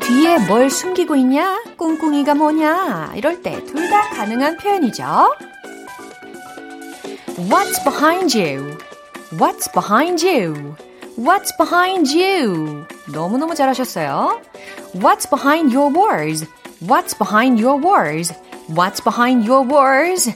뒤에 0.00 0.38
뭘 0.48 0.70
숨기고 0.70 1.16
있냐? 1.16 1.62
꿍꿍이가 1.76 2.34
뭐냐? 2.34 3.12
이럴 3.16 3.42
때 3.42 3.64
둘 3.64 3.88
다 3.88 4.08
가능한 4.10 4.56
표현이죠. 4.58 5.04
What's 7.48 7.82
behind 7.84 8.36
you? 8.38 8.76
What's 9.32 9.72
behind 9.72 10.26
you? 10.26 10.74
What's 11.17 11.55
behind 11.57 12.11
you? 12.11 12.85
너무너무 13.07 13.55
잘하셨어요. 13.55 14.41
What's 14.93 15.29
behind 15.29 15.73
your 15.73 15.91
words? 15.91 16.45
What's 16.81 17.17
behind 17.17 17.59
your 17.59 17.79
words? 17.79 18.33
What's 18.67 19.01
behind 19.01 19.47
your 19.47 19.65
words? 19.65 20.29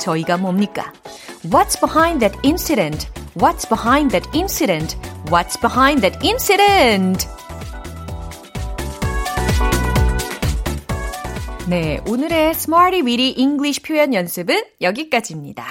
저희가 0.00 0.38
뭡니까? 0.38 0.92
What's 1.44 1.78
behind 1.78 2.20
that 2.20 2.38
incident? 2.42 3.08
What's 3.34 3.68
behind 3.68 4.10
that 4.12 4.26
incident? 4.34 4.96
What's 5.28 5.60
behind 5.60 6.00
that 6.00 6.18
incident? 6.24 7.28
네, 11.68 12.00
오늘의 12.06 12.50
Smarty 12.50 13.02
Weedy 13.02 13.34
English 13.36 13.82
표현 13.82 14.14
연습은 14.14 14.62
여기까지입니다. 14.80 15.66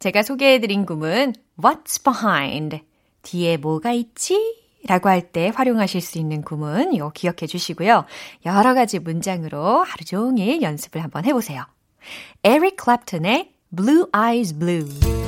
제가 0.00 0.22
소개해드린 0.22 0.84
구문 0.84 1.34
What's 1.56 2.02
behind? 2.02 2.80
뒤에 3.25 3.57
뭐가 3.57 3.91
있지? 3.91 4.63
라고 4.87 5.09
할 5.09 5.31
때 5.31 5.51
활용하실 5.53 5.99
수 5.99 6.19
있는 6.19 6.43
구문 6.43 6.93
이거 6.93 7.09
기억해 7.09 7.47
주시고요. 7.47 8.05
여러 8.45 8.73
가지 8.75 8.99
문장으로 8.99 9.83
하루 9.83 10.05
종일 10.05 10.61
연습을 10.61 11.03
한번 11.03 11.25
해보세요. 11.25 11.63
에릭 12.43 12.77
클랩튼의 12.77 13.49
Blue 13.75 14.05
Eyes 14.15 14.57
Blue. 14.57 15.24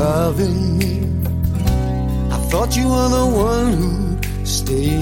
Loving 0.00 0.78
me. 0.80 0.92
I 2.36 2.38
thought 2.50 2.70
you 2.78 2.86
were 2.94 3.08
the 3.18 3.26
one 3.52 3.70
who'd 3.78 4.48
stay 4.48 4.96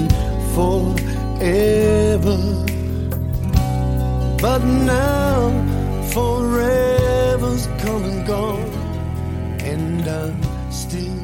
forever. 0.55 2.39
But 4.43 4.61
now 4.95 5.35
forever's 6.15 7.65
come 7.81 8.03
and 8.11 8.21
gone, 8.27 8.71
and 9.71 10.07
I'm 10.07 10.37
still. 10.71 11.17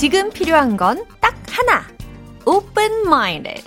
지금 0.00 0.30
필요한 0.30 0.78
건 0.78 1.04
딱 1.20 1.34
하나. 1.50 1.99
Open-minded. 2.46 3.64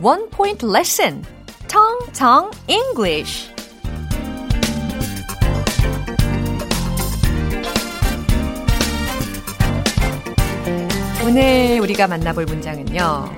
One 0.00 0.28
point 0.30 0.64
lesson. 0.64 1.24
텅텅 1.68 2.50
English. 2.68 3.50
오늘 11.24 11.80
우리가 11.80 12.06
만나볼 12.06 12.44
문장은요. 12.44 13.34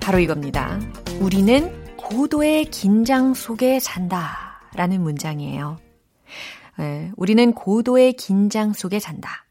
바로 0.00 0.18
이겁니다. 0.18 0.78
우리는 1.20 1.96
고도의 1.96 2.66
긴장 2.66 3.34
속에 3.34 3.80
산다. 3.80 4.60
라는 4.74 5.02
문장이에요. 5.02 5.78
예, 6.80 7.10
우리는 7.16 7.52
고도의 7.52 8.14
긴장 8.14 8.72
속에 8.72 8.98
산다. 9.00 9.44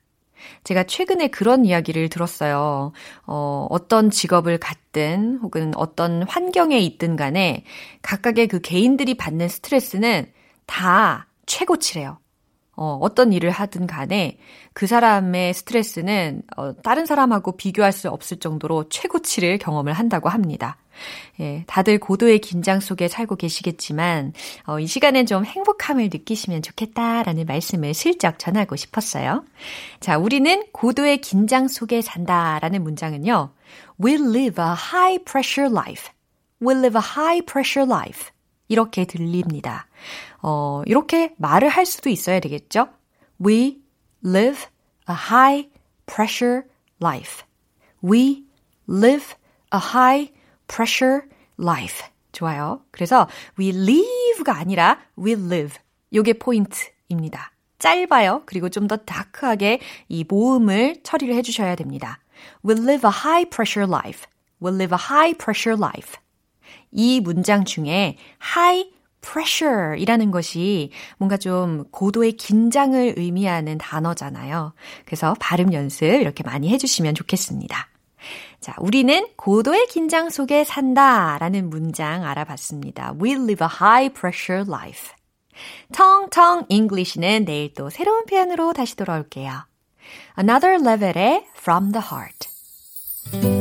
제가 0.63 0.83
최근에 0.83 1.27
그런 1.27 1.65
이야기를 1.65 2.09
들었어요. 2.09 2.91
어, 3.25 3.67
어떤 3.69 4.09
직업을 4.09 4.57
갖든 4.59 5.39
혹은 5.41 5.73
어떤 5.75 6.23
환경에 6.23 6.77
있든 6.79 7.15
간에 7.15 7.63
각각의 8.01 8.47
그 8.47 8.59
개인들이 8.62 9.15
받는 9.15 9.47
스트레스는 9.47 10.31
다 10.65 11.27
최고치래요. 11.45 12.19
어, 12.81 12.97
어떤 13.01 13.33
일을 13.33 13.51
하든 13.51 13.87
간에 13.87 14.37
그 14.71 14.87
사람의 14.87 15.53
스트레스는 15.53 16.43
어, 16.55 16.73
다른 16.81 17.05
사람하고 17.05 17.57
비교할 17.57 17.91
수 17.91 18.09
없을 18.09 18.39
정도로 18.39 18.87
최고치를 18.87 19.57
경험을 19.57 19.91
한다고 19.91 20.29
합니다. 20.29 20.77
예, 21.41 21.65
다들 21.67 21.99
고도의 21.99 22.39
긴장 22.39 22.79
속에 22.79 23.09
살고 23.09 23.35
계시겠지만, 23.35 24.31
어, 24.65 24.79
이 24.79 24.87
시간엔 24.87 25.25
좀 25.25 25.43
행복함을 25.43 26.05
느끼시면 26.05 26.61
좋겠다라는 26.61 27.45
말씀을 27.45 27.93
슬쩍 27.93 28.39
전하고 28.39 28.77
싶었어요. 28.77 29.43
자, 29.99 30.17
우리는 30.17 30.63
고도의 30.71 31.19
긴장 31.19 31.67
속에 31.67 32.01
산다라는 32.01 32.81
문장은요, 32.81 33.51
We 34.01 34.13
live 34.13 34.63
a 34.63 34.71
high 34.93 35.23
pressure 35.25 35.69
life. 35.69 36.11
We 36.65 36.75
live 36.75 36.97
a 36.97 37.03
high 37.05 37.45
pressure 37.45 37.89
life. 37.89 38.31
이렇게 38.69 39.03
들립니다. 39.03 39.87
어, 40.41 40.82
이렇게 40.86 41.34
말을 41.38 41.69
할 41.69 41.86
수도 41.86 42.10
있어야 42.10 42.39
되겠죠? 42.39 42.88
We 43.43 43.82
live 44.25 44.65
a 45.10 45.15
high 45.30 45.69
pressure 46.06 46.63
life. 47.02 47.43
We 48.04 48.45
live 48.88 49.36
a 49.73 49.80
high 49.80 50.32
pressure 50.67 51.21
life. 51.60 52.06
좋아요. 52.32 52.82
그래서 52.91 53.28
we 53.60 53.69
live가 53.69 54.56
아니라 54.56 54.99
we 55.17 55.34
live. 55.34 55.78
요게 56.13 56.34
포인트입니다. 56.39 57.52
짧아요. 57.80 58.43
그리고 58.45 58.69
좀 58.69 58.88
더 58.88 58.97
다크하게 58.97 59.80
이 60.10 60.25
모음을 60.28 61.02
처리를 61.04 61.36
해주셔야 61.36 61.75
됩니다. 61.75 62.19
We 62.65 62.75
live 62.75 63.08
a 63.08 63.13
high 63.25 63.49
pressure 63.49 63.89
life. 63.89 64.25
We 64.62 64.73
live 64.73 64.95
a 64.95 64.99
high 65.10 65.38
pressure 65.38 65.78
life. 65.78 66.17
이 66.91 67.19
문장 67.21 67.65
중에 67.65 68.17
high 68.56 68.91
pressure 69.21 69.99
이라는 69.99 70.32
것이 70.32 70.91
뭔가 71.17 71.38
좀 71.38 71.86
고도의 71.91 72.34
긴장을 72.34 73.13
의미하는 73.17 73.77
단어잖아요. 73.77 74.73
그래서 75.05 75.36
발음 75.39 75.73
연습 75.73 76.05
이렇게 76.05 76.43
많이 76.43 76.69
해주시면 76.69 77.15
좋겠습니다. 77.15 77.89
자, 78.60 78.75
우리는 78.79 79.27
고도의 79.38 79.88
긴장 79.88 80.29
속에 80.29 80.63
산다 80.63 81.38
라는 81.39 81.69
문장 81.69 82.25
알아봤습니다. 82.25 83.15
We 83.21 83.34
live 83.34 83.65
a 83.65 83.69
high 83.82 84.13
pressure 84.13 84.65
life. 84.67 85.13
텅텅 85.93 86.65
English는 86.69 87.45
내일 87.45 87.73
또 87.73 87.89
새로운 87.89 88.25
표현으로 88.25 88.73
다시 88.73 88.95
돌아올게요. 88.95 89.65
Another 90.38 90.82
level의 90.82 91.45
From 91.58 91.91
the 91.91 92.05
Heart. 92.12 93.59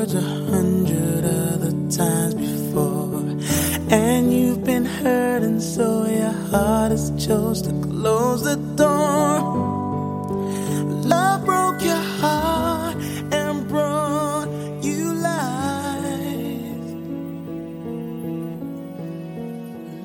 Words 0.00 0.14
a 0.14 0.20
hundred 0.20 1.24
other 1.24 1.72
times 1.90 2.34
before. 2.34 3.20
And 3.90 4.32
you've 4.32 4.64
been 4.64 4.84
hurt, 4.84 5.42
and 5.42 5.60
so 5.62 6.06
your 6.06 6.32
heart 6.50 6.92
has 6.92 7.12
chose 7.18 7.60
to 7.62 7.72
close 7.82 8.42
the 8.44 8.56
door. 8.76 9.40
Love 11.04 11.44
broke 11.44 11.82
your 11.82 12.04
heart 12.20 12.96
and 13.32 13.68
brought 13.68 14.48
you 14.82 15.12
life. 15.12 16.86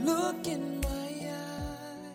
Look 0.03 0.47
in 0.47 0.81
my 0.83 1.29
eyes. 1.29 2.11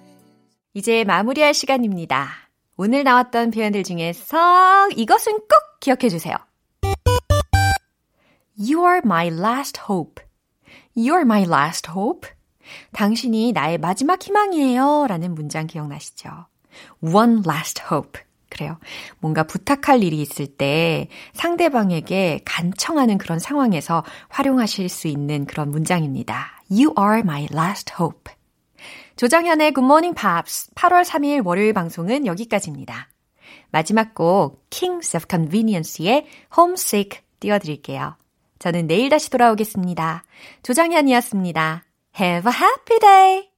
이제 0.74 1.04
마무리할 1.04 1.54
시간입니다. 1.54 2.28
오늘 2.76 3.04
나왔던 3.04 3.52
표현들 3.52 3.84
중에서 3.84 4.88
이것은 4.96 5.32
꼭 5.48 5.80
기억해 5.80 6.08
주세요. 6.08 6.36
You 8.60 8.84
are 8.84 9.00
my 9.02 9.28
last 9.28 9.80
hope. 9.88 10.22
You 10.94 11.14
are 11.14 11.22
my 11.22 11.44
last 11.44 11.88
hope. 11.96 12.28
당신이 12.92 13.52
나의 13.52 13.78
마지막 13.78 14.22
희망이에요. 14.22 15.06
라는 15.08 15.34
문장 15.34 15.66
기억나시죠? 15.66 16.28
One 17.00 17.42
last 17.46 17.82
hope. 17.90 18.20
그래요. 18.50 18.78
뭔가 19.18 19.44
부탁할 19.44 20.02
일이 20.02 20.20
있을 20.20 20.46
때 20.46 21.08
상대방에게 21.32 22.42
간청하는 22.44 23.16
그런 23.16 23.38
상황에서 23.38 24.04
활용하실 24.28 24.90
수 24.90 25.08
있는 25.08 25.46
그런 25.46 25.70
문장입니다. 25.70 26.62
You 26.70 26.92
are 26.98 27.20
my 27.20 27.48
last 27.52 27.94
hope. 27.98 28.34
조정현의 29.16 29.72
Good 29.72 29.86
Morning 29.86 30.14
Pops 30.14 30.70
8월 30.74 31.04
3일 31.04 31.46
월요일 31.46 31.72
방송은 31.72 32.26
여기까지입니다. 32.26 33.08
마지막 33.70 34.14
곡 34.14 34.66
Kings 34.68 35.16
of 35.16 35.26
Convenience의 35.30 36.26
Homesick 36.54 37.22
띄워드릴게요. 37.38 38.16
저는 38.60 38.86
내일 38.86 39.08
다시 39.08 39.30
돌아오겠습니다. 39.30 40.22
조정현이었습니다. 40.62 41.84
Have 42.20 42.52
a 42.52 42.56
happy 42.56 42.98
day! 43.00 43.49